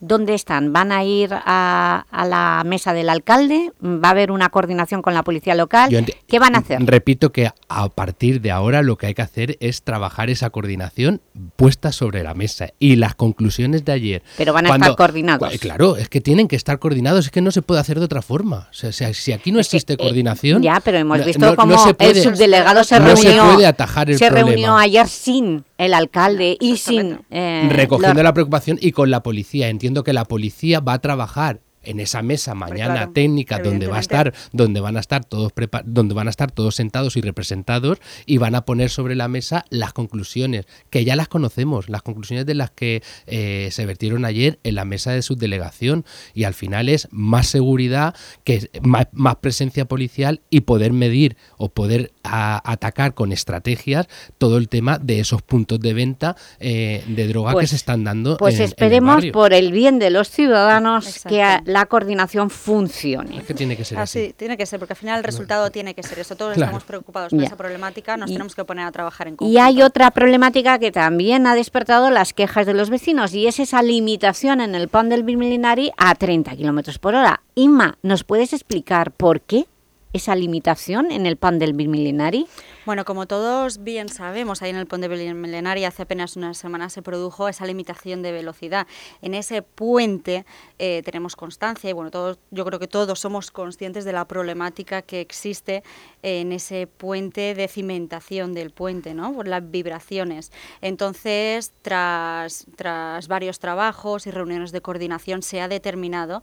¿dónde 0.00 0.34
están? 0.34 0.72
¿Van 0.72 0.92
a 0.92 1.04
ir 1.04 1.30
a, 1.32 2.04
a 2.10 2.24
la 2.26 2.62
mesa 2.66 2.92
del 2.92 3.08
alcalde? 3.08 3.72
¿Va 3.82 4.08
a 4.08 4.10
haber 4.12 4.30
una 4.30 4.48
coordinación 4.50 5.02
con 5.02 5.14
la 5.14 5.22
policía 5.22 5.54
local? 5.54 6.04
¿Qué 6.28 6.38
van 6.38 6.54
a 6.54 6.58
hacer? 6.58 6.84
Repito 6.84 7.32
que 7.32 7.50
a 7.68 7.88
partir 7.88 8.40
de 8.40 8.50
ahora 8.50 8.82
lo 8.82 8.96
que 8.96 9.06
hay 9.06 9.14
que 9.14 9.22
hacer 9.22 9.56
es 9.60 9.82
trabajar 9.82 10.30
esa 10.30 10.50
coordinación 10.50 11.20
puesta 11.56 11.92
sobre 11.92 12.22
la 12.22 12.34
mesa 12.34 12.68
y 12.78 12.96
las 12.96 13.14
conclusiones 13.14 13.84
de 13.84 13.92
ayer. 13.92 14.22
Pero 14.36 14.52
van 14.52 14.66
a 14.66 14.74
estar 14.74 14.96
coordinados. 14.96 15.50
Cu- 15.52 15.58
Claro, 15.58 15.96
es 15.96 16.08
que 16.08 16.20
tienen 16.20 16.48
que 16.48 16.56
estar 16.56 16.78
coordinados, 16.78 17.26
es 17.26 17.30
que 17.30 17.40
no 17.40 17.50
se 17.50 17.62
puede 17.62 17.80
hacer 17.80 17.98
de 17.98 18.04
otra 18.04 18.22
forma. 18.22 18.68
O 18.70 18.92
sea, 18.92 18.92
si- 19.14 19.32
aquí 19.32 19.50
no 19.52 19.60
existe 19.60 19.94
Eh, 19.94 19.96
coordinación... 19.96 20.62
Ya, 20.62 20.80
pero 20.80 20.98
hemos 20.98 21.24
visto 21.24 21.40
no- 21.40 21.50
no 21.52 21.56
cómo 21.56 21.74
el 21.98 22.22
subdelegado 22.22 22.84
se 22.84 22.98
no 23.00 23.06
reunió. 23.06 23.22
se 23.48 23.54
puede 23.54 23.66
atajar 23.66 24.10
el 24.10 24.18
se 24.18 24.28
reunió 24.30 24.76
ayer 24.76 25.08
sin 25.08 25.64
el 25.78 25.94
alcalde 25.94 26.56
y 26.60 26.76
sin... 26.76 27.20
eh, 27.30 27.68
recogiendo 27.70 28.14
los- 28.14 28.24
la 28.24 28.34
preocupación 28.34 28.78
y 28.80 28.92
con 28.92 29.10
la 29.10 29.22
policía. 29.22 29.68
Entiendo 29.68 30.04
que 30.04 30.12
la 30.12 30.24
policía 30.24 30.80
va 30.80 30.94
a 30.94 30.98
trabajar 31.00 31.60
en 31.86 32.00
esa 32.00 32.22
mesa 32.22 32.54
mañana 32.54 32.94
claro, 32.94 33.12
técnica 33.12 33.58
donde 33.58 33.86
va 33.88 33.98
a 33.98 34.00
estar 34.00 34.32
donde 34.52 34.80
van 34.80 34.96
a 34.96 35.00
estar 35.00 35.22
todos 35.22 35.52
donde 35.84 36.14
van 36.14 36.28
a 36.28 36.30
estar 36.30 36.50
todos 36.50 36.76
sentados 36.76 37.14
y 37.18 37.20
representados 37.20 37.98
y 38.24 38.38
van 38.38 38.54
a 38.54 38.64
poner 38.64 38.88
sobre 38.88 39.14
la 39.14 39.28
mesa 39.28 39.66
las 39.68 39.92
conclusiones 39.92 40.64
que 40.88 41.04
ya 41.04 41.14
las 41.14 41.28
conocemos 41.28 41.90
las 41.90 42.00
conclusiones 42.00 42.46
de 42.46 42.54
las 42.54 42.70
que 42.70 43.02
eh, 43.26 43.68
se 43.70 43.84
vertieron 43.84 44.24
ayer 44.24 44.58
en 44.64 44.76
la 44.76 44.86
mesa 44.86 45.12
de 45.12 45.20
subdelegación. 45.20 46.06
Y 46.32 46.44
al 46.44 46.54
final 46.54 46.88
es 46.88 47.06
más 47.10 47.48
seguridad 47.48 48.14
que 48.44 48.70
más, 48.82 49.08
más 49.12 49.36
presencia 49.36 49.84
policial 49.84 50.40
y 50.48 50.62
poder 50.62 50.94
medir 50.94 51.36
o 51.58 51.68
poder 51.68 52.12
a- 52.24 52.60
atacar 52.70 53.14
con 53.14 53.30
estrategias 53.32 54.08
todo 54.38 54.56
el 54.56 54.68
tema 54.68 54.98
de 54.98 55.20
esos 55.20 55.42
puntos 55.42 55.78
de 55.80 55.94
venta 55.94 56.36
eh, 56.58 57.04
de 57.06 57.28
droga 57.28 57.50
que 57.50 57.54
Pues- 57.54 57.70
se 57.70 57.76
están 57.76 58.02
dando 58.04 58.36
Pues 58.36 58.54
en- 58.54 58.60
en 58.60 58.64
el 58.64 58.68
esperemos 58.70 59.24
por 59.32 59.52
el 59.52 59.70
bien 59.72 59.98
de 59.98 60.10
los 60.10 60.28
ciudadanos 60.30 61.06
Exacto. 61.06 61.28
que 61.28 61.42
a- 61.42 61.62
la 61.66 61.86
coordinación 61.86 62.50
funcione. 62.50 63.38
Es 63.38 63.44
que 63.44 63.54
tiene 63.54 63.76
que 63.76 63.84
ser 63.84 63.98
así. 63.98 64.18
Así, 64.24 64.32
tiene 64.36 64.56
que 64.56 64.66
ser, 64.66 64.78
porque 64.78 64.94
al 64.94 64.98
final 64.98 65.18
el 65.18 65.24
resultado 65.24 65.70
tiene 65.70 65.94
que 65.94 66.02
ser 66.02 66.18
eso. 66.18 66.34
Todos 66.36 66.54
Claro. 66.54 66.70
estamos 66.70 66.84
preocupados 66.84 67.30
por 67.30 67.38
Ya. 67.40 67.46
esa 67.46 67.56
problemática, 67.56 68.16
nos 68.16 68.30
Y- 68.30 68.34
tenemos 68.34 68.54
que 68.54 68.64
poner 68.64 68.86
a 68.86 68.92
trabajar 68.92 69.28
en 69.28 69.34
Y 69.34 69.36
conjunto. 69.36 69.62
hay 69.62 69.82
otra 69.82 70.10
problemática 70.10 70.78
que 70.78 70.90
también 70.90 71.46
ha 71.46 71.54
despertado 71.54 72.10
las 72.10 72.32
quejas 72.32 72.66
de 72.66 72.74
los 72.74 72.90
vecinos 72.90 73.34
y 73.34 73.46
es 73.46 73.60
esa 73.60 73.82
limitación 73.82 74.60
en 74.60 74.74
el 74.74 74.88
pan 74.88 75.08
del 75.08 75.22
Bimilinari 75.22 75.92
a 75.96 76.14
30 76.14 76.56
kilómetros 76.56 76.98
por 76.98 77.14
hora. 77.14 77.42
Inma, 77.54 77.98
¿nos 78.02 78.24
puedes 78.24 78.52
explicar 78.52 79.12
por 79.12 79.40
qué 79.40 79.66
esa 80.14 80.34
limitación 80.36 81.10
en 81.10 81.26
el 81.26 81.36
pan 81.36 81.58
del 81.58 81.74
Bimilinari? 81.74 82.46
Bueno, 82.86 83.04
como 83.04 83.26
todos 83.26 83.82
bien 83.82 84.08
sabemos, 84.08 84.62
ahí 84.62 84.70
en 84.70 84.76
el 84.76 84.86
Ponte 84.86 85.08
Milenaria 85.08 85.88
hace 85.88 86.02
apenas 86.02 86.36
una 86.36 86.54
semana 86.54 86.88
se 86.88 87.02
produjo 87.02 87.48
esa 87.48 87.66
limitación 87.66 88.22
de 88.22 88.30
velocidad. 88.30 88.86
En 89.22 89.34
ese 89.34 89.62
puente 89.62 90.46
eh, 90.78 91.02
tenemos 91.04 91.34
constancia 91.34 91.90
y 91.90 91.92
bueno, 91.92 92.10
todos, 92.10 92.38
yo 92.50 92.64
creo 92.64 92.78
que 92.78 92.86
todos 92.86 93.18
somos 93.18 93.50
conscientes 93.50 94.04
de 94.04 94.12
la 94.12 94.26
problemática 94.26 95.02
que 95.02 95.20
existe 95.20 95.82
en 96.22 96.52
ese 96.52 96.86
puente 96.86 97.54
de 97.54 97.66
cimentación 97.66 98.54
del 98.54 98.70
puente, 98.70 99.14
¿no? 99.14 99.32
Por 99.32 99.48
las 99.48 99.68
vibraciones. 99.68 100.52
Entonces, 100.80 101.72
tras, 101.82 102.66
tras 102.76 103.26
varios 103.26 103.58
trabajos 103.58 104.28
y 104.28 104.30
reuniones 104.30 104.70
de 104.70 104.80
coordinación, 104.80 105.42
se 105.42 105.60
ha 105.60 105.66
determinado 105.66 106.42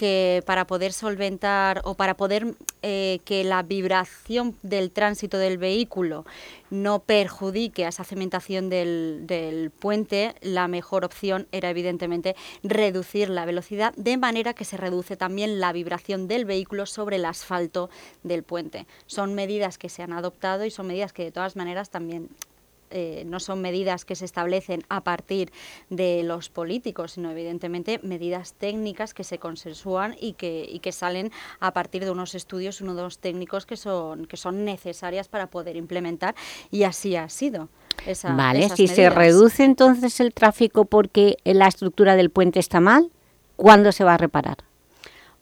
que 0.00 0.42
para 0.46 0.66
poder 0.66 0.94
solventar 0.94 1.82
o 1.84 1.92
para 1.92 2.16
poder 2.16 2.54
eh, 2.80 3.20
que 3.26 3.44
la 3.44 3.62
vibración 3.62 4.56
del 4.62 4.92
tránsito 4.92 5.36
del 5.36 5.58
vehículo 5.58 6.24
no 6.70 7.00
perjudique 7.00 7.84
a 7.84 7.90
esa 7.90 8.04
cementación 8.04 8.70
del, 8.70 9.24
del 9.26 9.70
puente, 9.70 10.36
la 10.40 10.68
mejor 10.68 11.04
opción 11.04 11.48
era 11.52 11.68
evidentemente 11.68 12.34
reducir 12.62 13.28
la 13.28 13.44
velocidad 13.44 13.92
de 13.94 14.16
manera 14.16 14.54
que 14.54 14.64
se 14.64 14.78
reduce 14.78 15.18
también 15.18 15.60
la 15.60 15.70
vibración 15.70 16.28
del 16.28 16.46
vehículo 16.46 16.86
sobre 16.86 17.16
el 17.16 17.26
asfalto 17.26 17.90
del 18.22 18.42
puente. 18.42 18.86
Son 19.04 19.34
medidas 19.34 19.76
que 19.76 19.90
se 19.90 20.02
han 20.02 20.14
adoptado 20.14 20.64
y 20.64 20.70
son 20.70 20.86
medidas 20.86 21.12
que 21.12 21.24
de 21.24 21.32
todas 21.32 21.56
maneras 21.56 21.90
también 21.90 22.30
eh, 22.90 23.24
no 23.26 23.40
son 23.40 23.60
medidas 23.60 24.04
que 24.04 24.14
se 24.14 24.24
establecen 24.24 24.82
a 24.88 25.02
partir 25.02 25.52
de 25.90 26.22
los 26.22 26.48
políticos, 26.48 27.12
sino 27.12 27.30
evidentemente 27.30 28.00
medidas 28.02 28.54
técnicas 28.54 29.14
que 29.14 29.24
se 29.24 29.38
consensúan 29.38 30.16
y 30.20 30.32
que, 30.32 30.66
y 30.68 30.80
que 30.80 30.92
salen 30.92 31.30
a 31.60 31.72
partir 31.72 32.04
de 32.04 32.10
unos 32.10 32.34
estudios, 32.34 32.80
unos 32.80 33.18
técnicos 33.18 33.66
que 33.66 33.76
son, 33.76 34.26
que 34.26 34.36
son 34.36 34.64
necesarias 34.64 35.28
para 35.28 35.48
poder 35.48 35.76
implementar 35.76 36.34
y 36.70 36.84
así 36.84 37.16
ha 37.16 37.28
sido. 37.28 37.68
Esa, 38.06 38.34
vale, 38.34 38.68
si 38.70 38.88
se 38.88 39.10
reduce 39.10 39.64
entonces 39.64 40.20
el 40.20 40.32
tráfico 40.32 40.84
porque 40.84 41.36
la 41.44 41.68
estructura 41.68 42.16
del 42.16 42.30
puente 42.30 42.58
está 42.58 42.80
mal, 42.80 43.10
¿cuándo 43.56 43.92
se 43.92 44.04
va 44.04 44.14
a 44.14 44.16
reparar? 44.16 44.69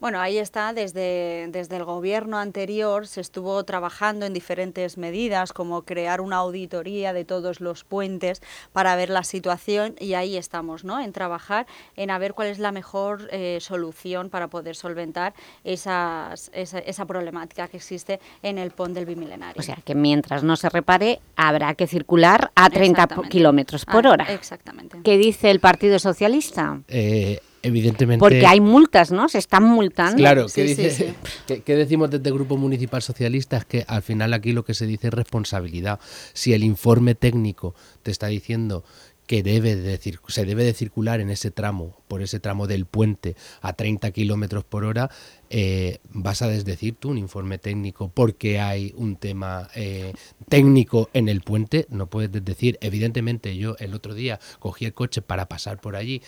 Bueno, 0.00 0.20
ahí 0.20 0.38
está, 0.38 0.72
desde, 0.72 1.48
desde 1.50 1.74
el 1.76 1.82
gobierno 1.84 2.38
anterior 2.38 3.08
se 3.08 3.20
estuvo 3.20 3.64
trabajando 3.64 4.26
en 4.26 4.32
diferentes 4.32 4.96
medidas, 4.96 5.52
como 5.52 5.82
crear 5.82 6.20
una 6.20 6.36
auditoría 6.36 7.12
de 7.12 7.24
todos 7.24 7.60
los 7.60 7.82
puentes 7.82 8.40
para 8.72 8.94
ver 8.94 9.10
la 9.10 9.24
situación 9.24 9.96
y 9.98 10.14
ahí 10.14 10.36
estamos, 10.36 10.84
¿no? 10.84 11.00
En 11.00 11.12
trabajar, 11.12 11.66
en 11.96 12.12
a 12.12 12.18
ver 12.18 12.34
cuál 12.34 12.46
es 12.46 12.60
la 12.60 12.70
mejor 12.70 13.28
eh, 13.32 13.58
solución 13.60 14.30
para 14.30 14.46
poder 14.46 14.76
solventar 14.76 15.34
esas, 15.64 16.50
esa, 16.54 16.78
esa 16.78 17.04
problemática 17.04 17.66
que 17.66 17.78
existe 17.78 18.20
en 18.44 18.58
el 18.58 18.70
pont 18.70 18.94
del 18.94 19.04
bimilenario. 19.04 19.58
O 19.58 19.62
sea, 19.64 19.78
que 19.84 19.96
mientras 19.96 20.44
no 20.44 20.54
se 20.54 20.68
repare, 20.68 21.18
habrá 21.34 21.74
que 21.74 21.88
circular 21.88 22.52
a 22.54 22.70
30 22.70 22.78
po- 22.78 23.02
Exactamente. 23.02 23.28
kilómetros 23.30 23.84
por 23.84 24.06
Ah, 24.06 24.10
hora. 24.12 24.24
Exactamente. 24.32 25.00
¿Qué 25.02 25.18
dice 25.18 25.50
el 25.50 25.58
Partido 25.58 25.98
Socialista? 25.98 26.82
Eh, 26.86 27.40
Evidentemente. 27.62 28.20
Porque 28.20 28.46
hay 28.46 28.60
multas, 28.60 29.10
¿no? 29.10 29.28
Se 29.28 29.38
están 29.38 29.64
multando. 29.64 30.16
Claro, 30.16 30.46
¿qué, 30.54 30.62
dice, 30.62 31.14
¿qué, 31.64 31.76
decimos 31.76 32.10
desde 32.10 32.28
el 32.28 32.34
Grupo 32.34 32.56
Municipal 32.56 33.02
Socialista? 33.02 33.56
Es 33.56 33.64
que 33.64 33.84
al 33.86 34.02
final 34.02 34.32
aquí 34.32 34.52
lo 34.52 34.64
que 34.64 34.74
se 34.74 34.86
dice 34.86 35.08
es 35.08 35.14
responsabilidad. 35.14 35.98
Si 36.32 36.52
el 36.52 36.62
informe 36.62 37.14
técnico 37.14 37.74
te 38.02 38.10
está 38.10 38.28
diciendo 38.28 38.84
que 39.26 39.42
debe 39.42 39.76
de, 39.76 40.00
se 40.28 40.44
debe 40.44 40.64
de 40.64 40.72
circular 40.72 41.20
en 41.20 41.30
ese 41.30 41.50
tramo, 41.50 41.97
por 42.08 42.22
ese 42.22 42.40
tramo 42.40 42.66
del 42.66 42.86
puente 42.86 43.36
a 43.60 43.72
30 43.72 44.10
kilómetros 44.10 44.64
por 44.64 44.84
hora, 44.84 45.10
eh, 45.50 45.98
vas 46.10 46.42
a 46.42 46.48
desdecir 46.48 46.96
tú 46.96 47.10
un 47.10 47.18
informe 47.18 47.58
técnico 47.58 48.08
porque 48.08 48.60
hay 48.60 48.92
un 48.96 49.16
tema 49.16 49.68
eh, 49.74 50.12
técnico 50.48 51.08
en 51.14 51.28
el 51.28 51.40
puente, 51.40 51.86
no 51.88 52.06
puedes 52.06 52.44
decir, 52.44 52.78
evidentemente 52.80 53.56
yo 53.56 53.76
el 53.78 53.94
otro 53.94 54.14
día 54.14 54.40
cogí 54.58 54.84
el 54.84 54.94
coche 54.94 55.22
para 55.22 55.46
pasar 55.46 55.80
por 55.80 55.96
allí 55.96 56.22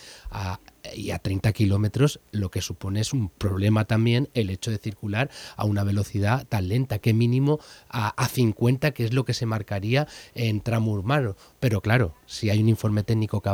y 0.95 1.11
a 1.11 1.19
30 1.19 1.51
kilómetros, 1.53 2.19
lo 2.31 2.49
que 2.49 2.61
supone 2.61 3.01
es 3.01 3.13
un 3.13 3.29
problema 3.29 3.85
también 3.85 4.29
el 4.33 4.49
hecho 4.49 4.71
de 4.71 4.79
circular 4.79 5.29
a 5.55 5.65
una 5.65 5.83
velocidad 5.83 6.47
tan 6.47 6.67
lenta, 6.67 6.97
que 6.97 7.13
mínimo 7.13 7.59
a, 7.89 8.09
a 8.09 8.27
50, 8.27 8.91
que 8.91 9.05
es 9.05 9.13
lo 9.13 9.23
que 9.23 9.35
se 9.35 9.45
marcaría 9.45 10.07
en 10.33 10.61
tramo 10.61 10.91
urbano. 10.91 11.35
Pero 11.59 11.81
claro, 11.81 12.15
si 12.25 12.49
hay 12.49 12.61
un 12.61 12.69
informe 12.69 13.03
técnico 13.03 13.41
que 13.41 13.51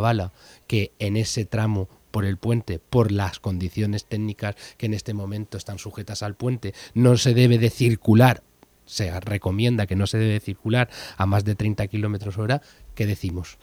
que 0.67 0.91
en 0.99 1.17
ese 1.17 1.45
tramo 1.45 1.89
por 2.17 2.25
el 2.25 2.37
puente, 2.37 2.79
por 2.79 3.11
las 3.11 3.39
condiciones 3.39 4.05
técnicas 4.05 4.55
que 4.79 4.87
en 4.87 4.95
este 4.95 5.13
momento 5.13 5.55
están 5.55 5.77
sujetas 5.77 6.23
al 6.23 6.33
puente, 6.33 6.73
no 6.95 7.15
se 7.15 7.35
debe 7.35 7.59
de 7.59 7.69
circular, 7.69 8.41
se 8.85 9.19
recomienda 9.19 9.85
que 9.85 9.95
no 9.95 10.07
se 10.07 10.17
debe 10.17 10.39
circular 10.39 10.89
a 11.15 11.27
más 11.27 11.45
de 11.45 11.53
30 11.53 11.85
kilómetros 11.85 12.39
hora, 12.39 12.63
¿qué 12.95 13.05
decimos? 13.05 13.59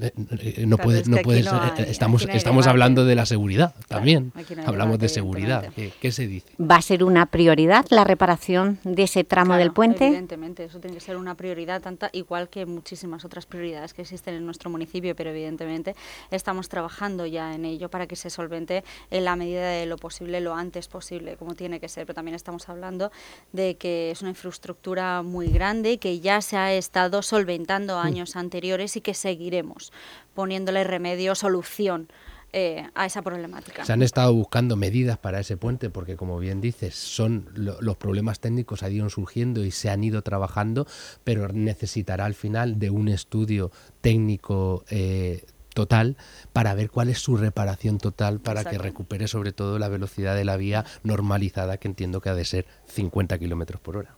Eh, 0.00 0.10
eh, 0.40 0.64
no 0.66 0.78
puede, 0.78 1.02
no 1.04 1.18
puede 1.18 1.44
estamos, 1.86 2.26
estamos 2.32 2.66
hablando 2.66 3.04
de 3.04 3.14
la 3.14 3.26
seguridad 3.26 3.74
también. 3.88 4.32
Hablamos 4.64 4.98
de 4.98 5.08
seguridad. 5.10 5.70
¿Qué, 6.00 6.12
se 6.12 6.26
dice? 6.26 6.48
¿Va 6.58 6.76
a 6.76 6.82
ser 6.82 7.04
una 7.04 7.26
prioridad 7.26 7.84
la 7.90 8.04
reparación 8.04 8.78
de 8.84 9.02
ese 9.02 9.24
tramo 9.24 9.56
del 9.56 9.72
puente? 9.72 10.06
Evidentemente, 10.06 10.64
eso 10.64 10.80
tiene 10.80 10.96
que 10.96 11.02
ser 11.02 11.18
una 11.18 11.34
prioridad, 11.34 11.82
tanta 11.82 12.08
igual 12.12 12.48
que 12.48 12.64
muchísimas 12.64 13.26
otras 13.26 13.44
prioridades 13.44 13.92
que 13.92 14.02
existen 14.02 14.34
en 14.34 14.46
nuestro 14.46 14.70
municipio, 14.70 15.14
pero 15.14 15.30
evidentemente 15.30 15.94
estamos 16.30 16.70
trabajando 16.70 17.26
ya 17.26 17.54
en 17.54 17.66
ello 17.66 17.90
para 17.90 18.06
que 18.06 18.16
se 18.16 18.30
solvente 18.30 18.84
en 19.10 19.24
la 19.26 19.36
medida 19.36 19.68
de 19.68 19.84
lo 19.84 19.98
posible, 19.98 20.40
lo 20.40 20.54
antes 20.54 20.88
posible, 20.88 21.36
como 21.36 21.54
tiene 21.54 21.80
que 21.80 21.88
ser. 21.88 22.06
Pero 22.06 22.14
también 22.14 22.34
estamos 22.34 22.68
hablando 22.70 23.12
de 23.52 23.76
que 23.76 24.10
es 24.10 24.22
una 24.22 24.30
infraestructura 24.30 25.22
muy 25.22 25.48
grande 25.48 25.98
que 25.98 26.20
ya 26.20 26.40
se 26.40 26.56
ha 26.56 26.72
estado 26.72 27.20
solventando 27.20 27.96
mm. 27.96 28.06
años 28.06 28.36
anteriores 28.36 28.96
y 28.96 29.02
que 29.02 29.12
seguiremos 29.12 29.81
poniéndole 30.34 30.84
remedio, 30.84 31.34
solución. 31.34 32.08
Eh, 32.54 32.86
a 32.94 33.06
esa 33.06 33.22
problemática. 33.22 33.82
Se 33.82 33.94
han 33.94 34.02
estado 34.02 34.34
buscando 34.34 34.76
medidas 34.76 35.16
para 35.16 35.40
ese 35.40 35.56
puente 35.56 35.88
porque, 35.88 36.16
como 36.16 36.38
bien 36.38 36.60
dices, 36.60 36.94
son 36.94 37.48
los 37.54 37.96
problemas 37.96 38.40
técnicos 38.40 38.82
han 38.82 38.92
ido 38.92 39.08
surgiendo 39.08 39.64
y 39.64 39.70
se 39.70 39.88
han 39.88 40.04
ido 40.04 40.20
trabajando, 40.20 40.86
pero 41.24 41.48
necesitará 41.48 42.26
al 42.26 42.34
final 42.34 42.78
de 42.78 42.90
un 42.90 43.08
estudio 43.08 43.72
técnico 44.02 44.84
eh, 44.90 45.46
total 45.72 46.18
para 46.52 46.74
ver 46.74 46.90
cuál 46.90 47.08
es 47.08 47.20
su 47.20 47.38
reparación 47.38 47.96
total 47.96 48.40
para 48.40 48.64
que 48.64 48.76
recupere 48.76 49.28
sobre 49.28 49.52
todo 49.52 49.78
la 49.78 49.88
velocidad 49.88 50.36
de 50.36 50.44
la 50.44 50.58
vía 50.58 50.84
normalizada 51.04 51.78
que 51.78 51.88
entiendo 51.88 52.20
que 52.20 52.28
ha 52.28 52.34
de 52.34 52.44
ser 52.44 52.66
50 52.86 53.38
kilómetros 53.38 53.80
por 53.80 53.96
hora 53.96 54.16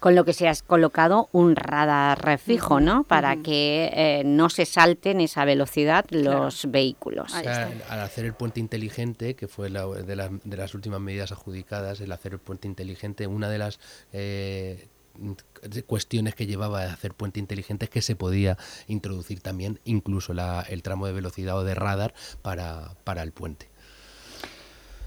con 0.00 0.14
lo 0.14 0.24
que 0.24 0.32
se 0.32 0.48
ha 0.48 0.54
colocado 0.66 1.28
un 1.32 1.56
radar 1.56 2.38
fijo, 2.38 2.80
¿no? 2.80 3.04
Para 3.04 3.36
que 3.36 3.90
eh, 3.92 4.22
no 4.24 4.50
se 4.50 4.66
salten 4.66 5.20
esa 5.20 5.44
velocidad 5.44 6.04
los 6.10 6.70
vehículos. 6.70 7.34
al 7.34 8.00
hacer 8.00 8.24
el 8.24 8.34
puente 8.34 8.60
inteligente, 8.60 9.34
que 9.34 9.48
fue 9.48 9.70
de, 9.70 10.16
las 10.56 10.74
últimas 10.74 11.00
medidas 11.00 11.32
adjudicadas, 11.32 12.00
el 12.00 12.12
hacer 12.12 12.32
el 12.32 12.38
puente 12.38 12.68
inteligente, 12.68 13.26
una 13.26 13.48
de 13.48 13.58
las 13.58 13.80
eh, 14.12 14.88
cuestiones 15.86 16.34
que 16.34 16.46
llevaba 16.46 16.82
a 16.82 16.92
hacer 16.92 17.14
puente 17.14 17.40
inteligente 17.40 17.86
es 17.86 17.90
que 17.90 18.02
se 18.02 18.16
podía 18.16 18.58
introducir 18.86 19.40
también 19.40 19.80
incluso 19.84 20.32
el 20.68 20.82
tramo 20.82 21.06
de 21.06 21.12
velocidad 21.12 21.56
o 21.56 21.64
de 21.64 21.74
radar 21.74 22.14
para, 22.42 22.96
para 23.04 23.22
el 23.22 23.32
puente. 23.32 23.68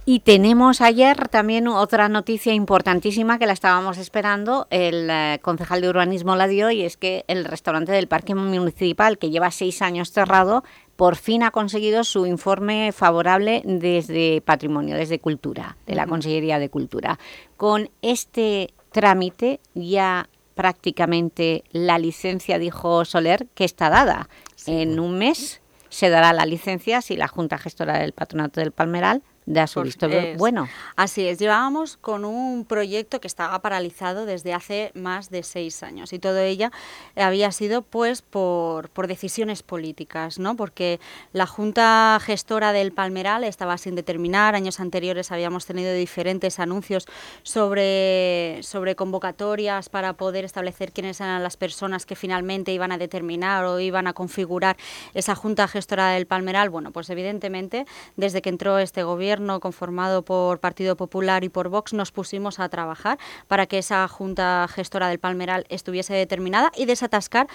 Y 0.05 0.21
tenemos 0.21 0.81
ayer 0.81 1.27
también 1.27 1.67
otra 1.67 2.09
noticia 2.09 2.53
importantísima 2.53 3.37
que 3.37 3.45
la 3.45 3.53
estábamos 3.53 3.99
esperando, 3.99 4.67
el 4.71 5.07
eh, 5.09 5.39
concejal 5.41 5.81
de 5.81 5.89
urbanismo 5.89 6.35
la 6.35 6.47
dio 6.47 6.71
y 6.71 6.81
es 6.81 6.97
que 6.97 7.25
el 7.27 7.45
restaurante 7.45 7.91
del 7.91 8.07
Parque 8.07 8.33
Municipal, 8.33 9.19
que 9.19 9.29
lleva 9.29 9.51
seis 9.51 9.83
años 9.83 10.11
cerrado, 10.11 10.63
por 10.95 11.15
fin 11.15 11.43
ha 11.43 11.51
conseguido 11.51 12.03
su 12.03 12.25
informe 12.25 12.91
favorable 12.91 13.61
desde 13.65 14.41
Patrimonio, 14.41 14.95
desde 14.95 15.19
Cultura, 15.19 15.77
de 15.85 15.95
la 15.95 16.07
Consellería 16.07 16.59
de 16.59 16.69
Cultura. 16.69 17.19
Con 17.55 17.89
este 18.01 18.73
trámite 18.91 19.59
ya 19.75 20.27
prácticamente 20.55 21.63
la 21.71 21.99
licencia, 21.99 22.59
dijo 22.59 23.05
Soler, 23.05 23.47
que 23.53 23.63
está 23.63 23.89
dada. 23.89 24.27
en 24.65 24.99
un 24.99 25.17
mes 25.17 25.61
se 25.87 26.09
dará 26.09 26.33
la 26.33 26.45
licencia 26.45 27.01
si 27.01 27.15
la 27.15 27.27
Junta 27.27 27.57
Gestora 27.57 27.99
del 27.99 28.13
Patronato 28.13 28.59
del 28.59 28.71
Palmeral 28.71 29.23
de 29.49 29.65
su 29.65 29.81
visto 29.81 30.07
bueno. 30.37 30.69
Así 30.95 31.27
es, 31.27 31.39
llevábamos 31.39 31.97
con 31.97 32.23
un 32.23 32.65
proyecto 32.65 33.19
que 33.19 33.25
estaba 33.25 33.59
paralizado 33.63 34.27
desde 34.27 34.53
hace 34.53 34.91
más 34.93 35.31
de 35.31 35.41
seis 35.41 35.81
años 35.81 36.13
y 36.13 36.19
todo 36.19 36.37
ella 36.37 36.71
había 37.15 37.51
sido 37.51 37.81
pues 37.81 38.21
por, 38.21 38.89
por 38.89 39.07
decisiones 39.07 39.63
políticas, 39.63 40.37
¿no? 40.37 40.55
porque 40.55 40.99
la 41.33 41.47
Junta 41.47 42.19
Gestora 42.21 42.73
del 42.73 42.91
Palmeral 42.91 43.43
estaba 43.43 43.79
sin 43.79 43.95
determinar, 43.95 44.53
años 44.53 44.79
anteriores 44.79 45.31
habíamos 45.31 45.65
tenido 45.65 45.93
diferentes 45.93 46.59
anuncios 46.59 47.07
sobre, 47.41 48.59
sobre 48.61 48.95
convocatorias 48.95 49.89
para 49.89 50.13
poder 50.13 50.45
establecer 50.45 50.91
quiénes 50.91 51.21
eran 51.21 51.41
las 51.41 51.57
personas 51.57 52.05
que 52.05 52.15
finalmente 52.15 52.71
iban 52.71 52.91
a 52.91 52.99
determinar 52.99 53.65
o 53.65 53.79
iban 53.79 54.05
a 54.05 54.13
configurar 54.13 54.77
esa 55.15 55.33
Junta 55.33 55.67
Gestora 55.67 56.11
del 56.11 56.27
Palmeral, 56.27 56.69
bueno, 56.69 56.91
pues 56.91 57.09
evidentemente 57.09 57.87
desde 58.15 58.43
que 58.43 58.49
entró 58.49 58.77
este 58.77 59.01
gobierno 59.01 59.38
conformado 59.59 60.23
por 60.23 60.59
Partido 60.59 60.95
Popular 60.95 61.43
y 61.43 61.49
por 61.49 61.69
Vox 61.69 61.93
nos 61.93 62.11
pusimos 62.11 62.59
a 62.59 62.69
trabajar 62.69 63.17
para 63.47 63.65
que 63.65 63.77
esa 63.77 64.07
Junta 64.07 64.67
Gestora 64.69 65.07
del 65.07 65.19
Palmeral 65.19 65.65
estuviese 65.69 66.13
determinada 66.13 66.71
y 66.75 66.85
desatascar 66.85 67.47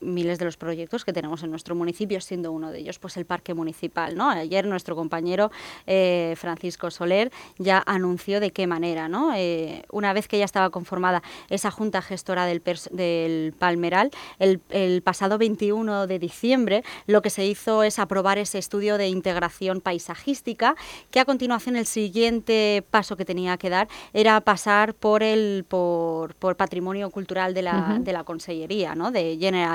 miles 0.00 0.38
de 0.38 0.44
los 0.44 0.56
proyectos 0.56 1.04
que 1.04 1.12
tenemos 1.12 1.42
en 1.42 1.50
nuestro 1.50 1.74
municipio, 1.74 2.20
siendo 2.20 2.52
uno 2.52 2.70
de 2.70 2.80
ellos 2.80 2.98
pues 2.98 3.16
el 3.16 3.24
parque 3.24 3.54
municipal. 3.54 4.16
¿no? 4.16 4.30
Ayer 4.30 4.66
nuestro 4.66 4.96
compañero 4.96 5.50
eh, 5.86 6.34
Francisco 6.36 6.90
Soler 6.90 7.30
ya 7.58 7.82
anunció 7.86 8.40
de 8.40 8.50
qué 8.50 8.66
manera, 8.66 9.08
¿no? 9.08 9.34
Eh, 9.34 9.84
una 9.90 10.12
vez 10.12 10.28
que 10.28 10.38
ya 10.38 10.44
estaba 10.44 10.70
conformada 10.70 11.22
esa 11.48 11.70
junta 11.70 12.02
gestora 12.02 12.46
del, 12.46 12.62
del 12.90 13.54
Palmeral, 13.58 14.10
el, 14.38 14.60
el, 14.70 15.02
pasado 15.02 15.38
21 15.38 16.06
de 16.06 16.18
diciembre 16.18 16.84
lo 17.06 17.22
que 17.22 17.30
se 17.30 17.44
hizo 17.46 17.82
es 17.82 17.98
aprobar 17.98 18.38
ese 18.38 18.58
estudio 18.58 18.98
de 18.98 19.08
integración 19.08 19.80
paisajística, 19.80 20.76
que 21.10 21.20
a 21.20 21.24
continuación 21.24 21.76
el 21.76 21.86
siguiente 21.86 22.84
paso 22.90 23.16
que 23.16 23.24
tenía 23.24 23.56
que 23.56 23.70
dar 23.70 23.88
era 24.12 24.40
pasar 24.40 24.94
por 24.94 25.22
el 25.22 25.64
por, 25.68 26.34
por 26.34 26.56
patrimonio 26.56 27.10
cultural 27.10 27.54
de 27.54 27.62
la, 27.62 27.98
de 28.00 28.12
la 28.12 28.24
Consellería, 28.24 28.94
¿no? 28.94 29.10
de 29.10 29.36
General 29.38 29.73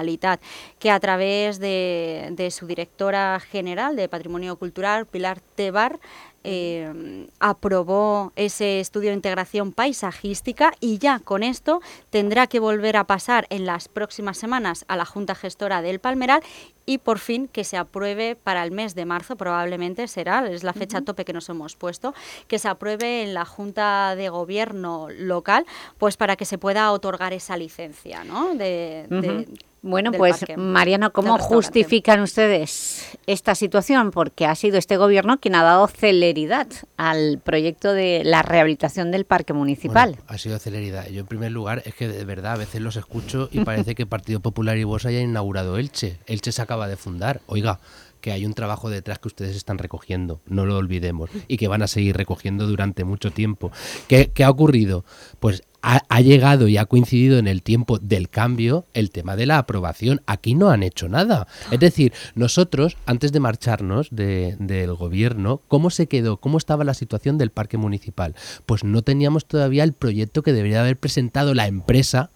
que 0.80 0.92
a 0.92 1.00
través 1.00 1.60
de, 1.60 2.30
de 2.32 2.52
su 2.52 2.68
directora 2.68 3.40
general 3.40 3.96
de 3.96 4.10
Patrimonio 4.10 4.56
Cultural, 4.58 5.06
Pilar 5.06 5.40
Tebar, 5.56 6.00
eh, 6.46 7.28
aprobó 7.40 8.32
ese 8.38 8.80
estudio 8.80 9.10
de 9.10 9.16
integración 9.16 9.74
paisajística 9.74 10.72
y 10.80 10.98
ya 10.98 11.20
con 11.20 11.44
esto 11.44 11.82
tendrá 12.10 12.48
que 12.48 12.62
volver 12.62 12.96
a 12.96 13.04
pasar 13.04 13.46
en 13.50 13.66
las 13.66 13.90
próximas 13.90 14.38
semanas 14.38 14.86
a 14.88 14.96
la 14.96 15.04
Junta 15.04 15.36
Gestora 15.36 15.82
del 15.82 16.00
Palmeral 16.00 16.42
y 16.86 17.00
por 17.00 17.20
fin 17.20 17.50
que 17.50 17.66
se 17.66 17.76
apruebe 17.76 18.38
para 18.38 18.64
el 18.64 18.72
mes 18.72 18.96
de 18.96 19.04
marzo, 19.04 19.36
probablemente 19.36 20.08
será, 20.08 20.50
es 20.50 20.64
la 20.64 20.74
fecha 20.74 21.02
tope 21.02 21.26
que 21.26 21.34
nos 21.34 21.50
hemos 21.50 21.76
puesto, 21.76 22.14
que 22.48 22.58
se 22.58 22.70
apruebe 22.70 23.22
en 23.24 23.34
la 23.34 23.44
Junta 23.44 24.16
de 24.16 24.30
Gobierno 24.30 25.08
local, 25.10 25.66
pues 25.98 26.16
para 26.16 26.38
que 26.38 26.46
se 26.46 26.58
pueda 26.58 26.92
otorgar 26.94 27.34
esa 27.34 27.58
licencia, 27.58 28.24
¿no? 28.24 28.56
de 28.56 29.46
bueno, 29.82 30.12
pues 30.12 30.46
Mariano, 30.58 31.14
¿cómo 31.14 31.38
justifican 31.38 32.22
ustedes 32.22 33.18
esta 33.28 33.56
situación? 33.56 34.12
Porque 34.12 34.46
ha 34.46 34.56
sido 34.56 34.78
este 34.78 34.98
gobierno 34.98 35.40
quien 35.40 35.56
ha 35.56 35.64
dado 35.64 35.88
celeridad 35.88 36.68
al 36.98 37.40
proyecto 37.44 37.94
de 37.94 38.24
la 38.26 38.42
rehabilitación 38.42 39.12
del 39.12 39.26
parque 39.26 39.54
municipal. 39.54 40.18
ha 40.28 40.38
sido 40.38 40.60
celeridad. 40.60 41.08
Yo 41.08 41.22
en 41.22 41.28
primer 41.28 41.52
lugar 41.52 41.82
es 41.86 41.96
que 41.96 42.08
de 42.08 42.26
verdad 42.26 42.54
a 42.54 42.58
veces 42.58 42.82
los 42.82 42.96
escucho 42.96 43.50
y 43.52 43.62
parece 43.64 43.96
que 43.96 44.06
Partido 44.06 44.40
Popular 44.40 44.78
y 44.78 44.84
vos 44.84 45.06
hayan 45.06 45.24
inaugurado 45.24 45.78
Elche. 45.78 46.20
Elche 46.26 46.52
se 46.52 46.62
acaba 46.62 46.88
de 46.88 46.98
fundar. 46.98 47.42
Oiga, 47.46 47.80
que 48.22 48.32
hay 48.32 48.46
un 48.46 48.54
trabajo 48.54 48.90
detrás 48.90 49.20
que 49.20 49.28
ustedes 49.28 49.56
están 49.56 49.78
recogiendo, 49.78 50.42
no 50.46 50.66
lo 50.66 50.78
olvidemos, 50.78 51.30
y 51.48 51.58
que 51.58 51.68
van 51.68 51.82
a 51.82 51.88
seguir 51.88 52.18
recogiendo 52.18 52.68
durante 52.68 53.04
mucho 53.04 53.32
tiempo. 53.32 53.72
¿Qué, 54.08 54.32
ha 54.44 54.50
ocurrido? 54.50 55.06
Pues 55.40 55.64
ha, 55.82 56.22
llegado 56.22 56.68
y 56.68 56.78
ha 56.78 56.86
coincidido 56.86 57.38
en 57.38 57.48
el 57.48 57.64
tiempo 57.64 57.98
del 58.00 58.30
cambio 58.30 58.86
el 58.94 59.12
tema 59.12 59.36
de 59.36 59.46
la 59.46 59.58
aprobación. 59.58 60.22
Aquí 60.26 60.56
no 60.56 60.70
han 60.70 60.84
hecho 60.84 61.10
nada. 61.10 61.48
Es 61.72 61.80
decir, 61.80 62.14
nosotros, 62.36 62.98
antes 63.06 63.32
de 63.32 63.40
marcharnos 63.40 64.10
del 64.12 64.94
gobierno, 64.96 65.62
¿cómo 65.68 65.90
se 65.90 66.08
quedó? 66.08 66.38
¿Cómo 66.38 66.58
estaba 66.58 66.84
la 66.84 66.94
situación 66.94 67.38
del 67.38 67.52
parque 67.52 67.78
municipal? 67.78 68.36
Pues 68.66 68.84
no 68.84 69.02
teníamos 69.02 69.46
todavía 69.46 69.84
el 69.84 69.94
proyecto 69.94 70.44
que 70.44 70.54
debería 70.54 70.82
haber 70.82 70.98
presentado 70.98 71.54
la 71.54 71.68
empresa 71.68 72.32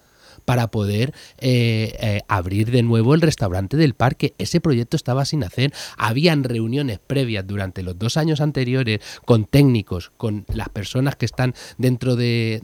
para 0.46 0.67
poder 0.67 1.13
eh, 1.39 1.96
eh, 2.00 2.22
abrir 2.28 2.72
de 2.72 2.84
nuevo 2.84 3.13
el 3.13 3.22
restaurante 3.22 3.78
del 3.78 3.93
parque. 3.93 4.34
Ese 4.38 4.62
proyecto 4.62 4.96
estaba 4.96 5.26
sin 5.26 5.43
hacer. 5.43 5.74
Habían 5.98 6.43
reuniones 6.43 7.00
previas 7.00 7.46
durante 7.46 7.84
los 7.84 7.98
dos 7.98 8.17
años 8.17 8.41
anteriores 8.41 9.00
con 9.26 9.46
técnicos, 9.46 10.12
con 10.17 10.46
las 10.54 10.69
personas 10.69 11.15
que 11.15 11.26
están 11.26 11.54
dentro 11.78 12.15
de, 12.15 12.62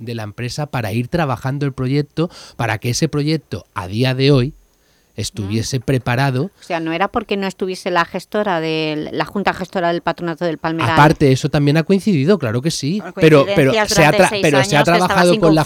de 0.00 0.14
la 0.14 0.22
empresa 0.22 0.66
para 0.66 0.92
ir 0.92 1.08
trabajando 1.08 1.66
el 1.66 1.72
proyecto, 1.72 2.30
para 2.56 2.78
que 2.78 2.90
ese 2.90 3.08
proyecto 3.08 3.64
a 3.74 3.86
día 3.86 4.14
de 4.14 4.30
hoy 4.30 4.54
estuviese 5.20 5.80
preparado. 5.80 6.50
O 6.60 6.64
sea, 6.64 6.80
no 6.80 6.92
era 6.92 7.08
porque 7.08 7.36
no 7.36 7.46
estuviese 7.46 7.90
la 7.90 8.04
gestora 8.04 8.60
de 8.60 9.10
la 9.12 9.24
junta 9.24 9.52
gestora 9.52 9.92
del 9.92 10.02
patronato 10.02 10.44
del 10.44 10.58
Palmeral. 10.58 10.92
Aparte, 10.92 11.32
eso 11.32 11.48
también 11.48 11.76
ha 11.76 11.82
coincidido, 11.82 12.38
claro 12.38 12.62
que 12.62 12.70
sí, 12.70 13.02
pero 13.14 13.46
pero 13.54 13.72
se 13.86 14.04
ha, 14.04 14.12
pero 14.42 14.64
se 14.64 14.76
ha 14.76 14.84
trabajado 14.84 15.38
con 15.38 15.54
la 15.54 15.64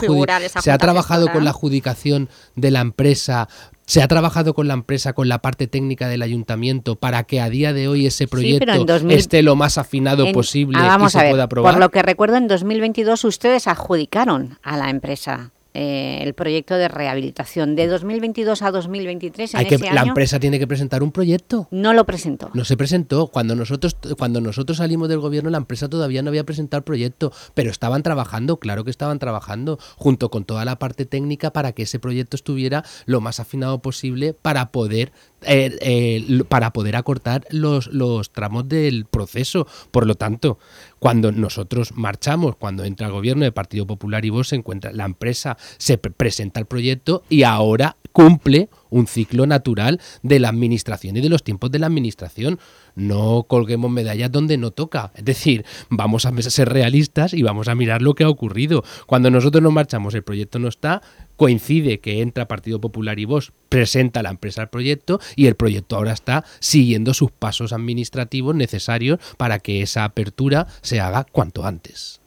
se 0.61 0.71
ha 0.71 0.79
trabajado 0.79 1.31
con 1.33 1.45
la 1.45 1.51
adjudicación 1.51 2.29
de 2.57 2.71
la 2.71 2.81
empresa 2.81 3.49
se 3.87 4.03
ha 4.03 4.09
trabajado 4.09 4.55
con 4.55 4.67
la 4.67 4.75
empresa, 4.75 5.13
con 5.13 5.29
la 5.29 5.41
parte 5.41 5.67
técnica 5.67 6.09
del 6.09 6.23
ayuntamiento, 6.23 6.97
para 6.97 7.25
que 7.25 7.41
a 7.41 7.51
día 7.51 7.73
de 7.73 7.89
hoy 7.89 8.07
ese 8.07 8.27
proyecto 8.27 8.97
esté 9.11 9.43
lo 9.43 9.57
más 9.57 9.79
afinado 9.79 10.33
posible 10.33 10.79
ah, 10.81 10.99
y 11.05 11.11
se 11.11 11.29
pueda 11.29 11.45
aprobar. 11.45 11.75
Por 11.75 11.81
lo 11.81 11.91
que 11.91 12.03
recuerdo, 12.03 12.37
en 12.37 12.49
2022 12.49 13.25
ustedes 13.25 13.67
adjudicaron 13.67 14.59
a 14.63 14.77
la 14.77 14.89
empresa 14.89 15.51
eh, 15.75 16.21
el 16.23 16.35
proyecto 16.35 16.77
de 16.77 16.87
rehabilitación. 16.89 17.75
De 17.75 17.89
2022 17.89 18.63
a 18.63 18.71
2023, 18.71 19.55
en 19.55 19.61
Hay 19.61 19.67
que, 19.67 19.79
La 19.79 20.03
empresa 20.03 20.39
tiene 20.39 20.59
que 20.61 20.67
presentar 20.69 21.03
un 21.03 21.11
proyecto. 21.11 21.67
No 21.73 21.93
lo 21.93 22.07
presentó. 22.07 22.51
No 22.55 22.65
se 22.65 22.77
presentó. 22.77 23.27
Cuando 23.27 23.57
nosotros, 23.57 23.97
cuando 24.17 24.41
nosotros 24.41 24.79
salimos 24.79 25.09
del 25.09 25.19
gobierno, 25.19 25.51
la 25.51 25.59
empresa 25.59 25.89
todavía 25.89 26.23
no 26.23 26.29
había 26.29 26.45
presentado 26.45 26.79
el 26.79 26.85
proyecto, 26.85 27.33
pero 27.55 27.71
estaban 27.71 28.05
trabajando, 28.05 28.59
claro 28.59 28.85
que 28.85 28.91
estaban 28.91 29.19
trabajando, 29.19 29.79
junto 29.97 30.31
con 30.31 30.45
toda 30.45 30.65
la 30.65 30.79
parte 30.79 31.07
técnica 31.07 31.53
para 31.53 31.73
que 31.73 31.83
ese 31.83 31.99
proyecto 31.99 32.37
estuviera 32.37 32.85
lo 33.07 33.21
más 33.21 33.41
afinado 33.41 33.81
posible 33.81 34.33
para 34.33 34.71
poder 34.71 35.13
eh, 35.47 35.77
eh, 35.81 36.45
para 36.49 36.73
poder 36.73 36.97
acortar 36.97 37.45
los, 37.51 37.91
tramos 38.33 38.69
del 38.69 39.07
proceso. 39.07 39.67
Por 39.91 40.07
lo 40.07 40.15
tanto, 40.15 40.59
cuando 40.99 41.33
nosotros 41.33 41.93
marchamos, 41.95 42.57
cuando 42.57 42.85
entra 42.85 43.07
el 43.07 43.13
gobierno 43.13 43.45
del 43.45 43.53
Partido 43.53 43.87
Popular 43.87 44.25
y 44.25 44.31
vos 44.31 44.49
se 44.49 44.57
encuentra 44.57 44.93
la 44.93 45.05
empresa, 45.05 45.57
se 45.79 45.99
presenta 45.99 46.61
el 46.61 46.67
proyecto 46.67 47.23
y 47.29 47.43
ahora 47.43 47.97
cumple 48.13 48.69
un 48.91 49.09
ciclo 49.09 49.45
natural 49.45 50.01
de 50.23 50.39
la 50.39 50.49
administración 50.49 51.17
y 51.17 51.21
de 51.21 51.29
los 51.29 51.43
tiempos 51.43 51.73
de 51.73 51.81
la 51.81 51.87
administración. 51.87 52.61
No 52.95 53.45
colguemos 53.49 53.91
medallas 53.91 54.31
donde 54.31 54.57
no 54.57 54.71
toca. 54.71 55.11
Es 55.17 55.25
decir, 55.25 55.65
vamos 55.91 56.25
a 56.25 56.43
ser 56.43 56.69
realistas 56.69 57.35
y 57.35 57.43
vamos 57.43 57.67
a 57.67 57.75
mirar 57.75 58.03
lo 58.03 58.15
que 58.15 58.23
ha 58.23 58.29
ocurrido. 58.29 58.85
Cuando 59.07 59.31
nosotros 59.31 59.63
nos 59.63 59.73
marchamos, 59.73 60.15
el 60.15 60.23
proyecto 60.23 60.61
no 60.61 60.69
está, 60.69 61.03
coincide 61.37 62.01
que 62.01 62.21
entra 62.21 62.49
Partido 62.49 62.81
Popular 62.81 63.19
y 63.19 63.25
vos, 63.25 63.53
presenta 63.69 64.23
la 64.23 64.31
empresa 64.31 64.63
el 64.63 64.69
proyecto 64.69 65.21
y 65.37 65.47
el 65.47 65.57
proyecto 65.57 65.97
ahora 65.97 66.13
está 66.13 66.45
siguiendo 66.61 67.15
sus 67.15 67.31
pasos 67.31 67.73
administrativos 67.73 68.55
necesarios 68.55 69.19
para 69.37 69.59
que 69.59 69.83
esa 69.83 70.05
apertura 70.05 70.67
se 70.83 71.01
haga 71.01 71.25
cuanto 71.25 71.65
antes. 71.65 72.21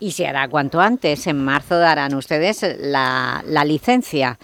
Y 0.00 0.12
se 0.12 0.26
hará 0.26 0.48
cuanto 0.48 0.80
antes. 0.80 1.26
En 1.26 1.44
marzo 1.44 1.78
darán 1.78 2.14
ustedes 2.14 2.64
la, 2.80 3.42
la 3.46 3.64
licencia. 3.64 4.38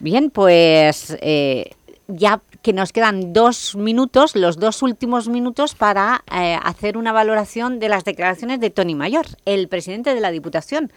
Bien, 0.00 0.30
pues 0.30 1.16
eh, 1.20 1.70
ya 2.06 2.42
que 2.62 2.72
nos 2.72 2.92
quedan 2.92 3.32
dos 3.32 3.76
minutos, 3.76 4.36
los 4.36 4.58
dos 4.58 4.82
últimos 4.82 5.28
minutos 5.28 5.74
para 5.74 6.24
eh, 6.32 6.58
hacer 6.62 6.96
una 6.96 7.12
valoración 7.12 7.78
de 7.78 7.88
las 7.88 8.04
declaraciones 8.04 8.60
de 8.60 8.70
Tony 8.70 8.94
Mayor, 8.94 9.26
el 9.44 9.68
presidente 9.68 10.14
de 10.14 10.20
la 10.20 10.30
Diputación. 10.30 10.92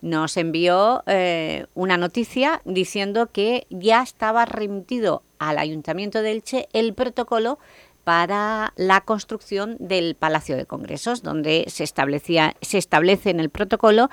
Nos 0.00 0.36
envió 0.36 1.02
eh, 1.06 1.66
una 1.74 1.96
noticia 1.96 2.62
diciendo 2.64 3.30
que 3.32 3.66
ya 3.70 4.02
estaba 4.02 4.44
remitido 4.44 5.22
al 5.38 5.58
Ayuntamiento 5.58 6.22
de 6.22 6.32
Elche 6.32 6.68
el 6.72 6.94
protocolo 6.94 7.58
para 8.04 8.72
la 8.76 9.00
construcción 9.02 9.76
del 9.78 10.16
Palacio 10.16 10.56
de 10.56 10.66
Congresos, 10.66 11.22
donde 11.22 11.66
se, 11.68 11.84
establecía, 11.84 12.56
se 12.60 12.78
establece 12.78 13.30
en 13.30 13.38
el 13.38 13.48
protocolo 13.48 14.10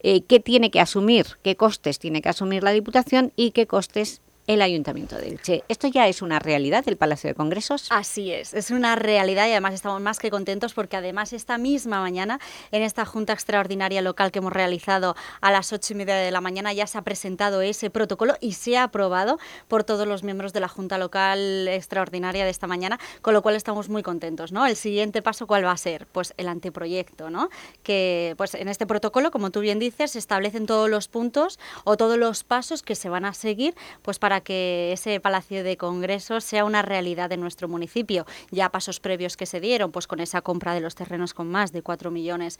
qué 0.00 0.40
tiene 0.44 0.72
que 0.72 0.80
asumir, 0.80 1.38
qué 1.42 1.54
costes 1.56 2.00
tiene 2.00 2.20
que 2.20 2.28
asumir 2.28 2.64
la 2.64 2.72
Diputación 2.72 3.32
y 3.36 3.52
qué 3.52 3.68
costes 3.68 4.22
el 4.48 4.62
Ayuntamiento 4.62 5.16
de 5.16 5.28
Elche. 5.28 5.62
¿Esto 5.68 5.88
ya 5.88 6.08
es 6.08 6.22
una 6.22 6.38
realidad, 6.38 6.82
el 6.86 6.96
Palacio 6.96 7.28
de 7.28 7.34
Congresos? 7.34 7.86
Así 7.90 8.32
es, 8.32 8.54
es 8.54 8.70
una 8.70 8.96
realidad 8.96 9.46
y 9.46 9.50
además 9.50 9.74
estamos 9.74 10.00
más 10.00 10.18
que 10.18 10.30
contentos 10.30 10.72
porque 10.72 10.96
además 10.96 11.34
esta 11.34 11.58
misma 11.58 12.00
mañana, 12.00 12.40
en 12.72 12.82
esta 12.82 13.04
Junta 13.04 13.34
Extraordinaria 13.34 14.00
Local 14.00 14.32
que 14.32 14.38
hemos 14.38 14.54
realizado 14.54 15.14
a 15.42 15.52
las 15.52 15.70
ocho 15.74 15.92
y 15.92 15.96
media 15.96 16.16
de 16.16 16.30
la 16.30 16.40
mañana, 16.40 16.72
ya 16.72 16.86
se 16.86 16.96
ha 16.96 17.02
presentado 17.02 17.60
ese 17.60 17.90
protocolo 17.90 18.36
y 18.40 18.54
se 18.54 18.78
ha 18.78 18.84
aprobado 18.84 19.38
por 19.68 19.84
todos 19.84 20.08
los 20.08 20.22
miembros 20.22 20.54
de 20.54 20.60
la 20.60 20.68
Junta 20.68 20.96
Local 20.96 21.68
Extraordinaria 21.68 22.46
de 22.46 22.50
esta 22.50 22.66
mañana, 22.66 22.98
con 23.20 23.34
lo 23.34 23.42
cual 23.42 23.54
estamos 23.54 23.90
muy 23.90 24.02
contentos. 24.02 24.50
¿no? 24.50 24.64
El 24.64 24.76
siguiente 24.76 25.20
paso, 25.20 25.46
¿cuál 25.46 25.66
va 25.66 25.72
a 25.72 25.76
ser? 25.76 26.06
Pues 26.06 26.32
el 26.38 26.48
anteproyecto, 26.48 27.28
¿no? 27.28 27.50
que 27.82 28.34
pues 28.38 28.54
en 28.54 28.68
este 28.68 28.86
protocolo, 28.86 29.30
como 29.30 29.50
tú 29.50 29.60
bien 29.60 29.78
dices, 29.78 30.12
se 30.12 30.18
establecen 30.18 30.64
todos 30.64 30.88
los 30.88 31.06
puntos 31.06 31.58
o 31.84 31.98
todos 31.98 32.16
los 32.16 32.44
pasos 32.44 32.82
que 32.82 32.94
se 32.94 33.10
van 33.10 33.26
a 33.26 33.34
seguir 33.34 33.74
pues 34.00 34.18
que 34.40 34.92
ese 34.92 35.20
Palacio 35.20 35.64
de 35.64 35.76
Congresos 35.76 36.44
sea 36.44 36.64
una 36.64 36.82
realidad 36.82 37.32
en 37.32 37.40
nuestro 37.40 37.68
municipio. 37.68 38.26
Ya 38.50 38.70
pasos 38.70 39.00
previos 39.00 39.36
que 39.36 39.46
se 39.46 39.60
dieron, 39.60 39.92
pues 39.92 40.06
con 40.06 40.20
esa 40.20 40.42
compra 40.42 40.74
de 40.74 40.80
los 40.80 40.94
terrenos 40.94 41.34
con 41.34 41.48
más 41.48 41.72
de 41.72 41.82
4 41.82 42.10
millones 42.10 42.58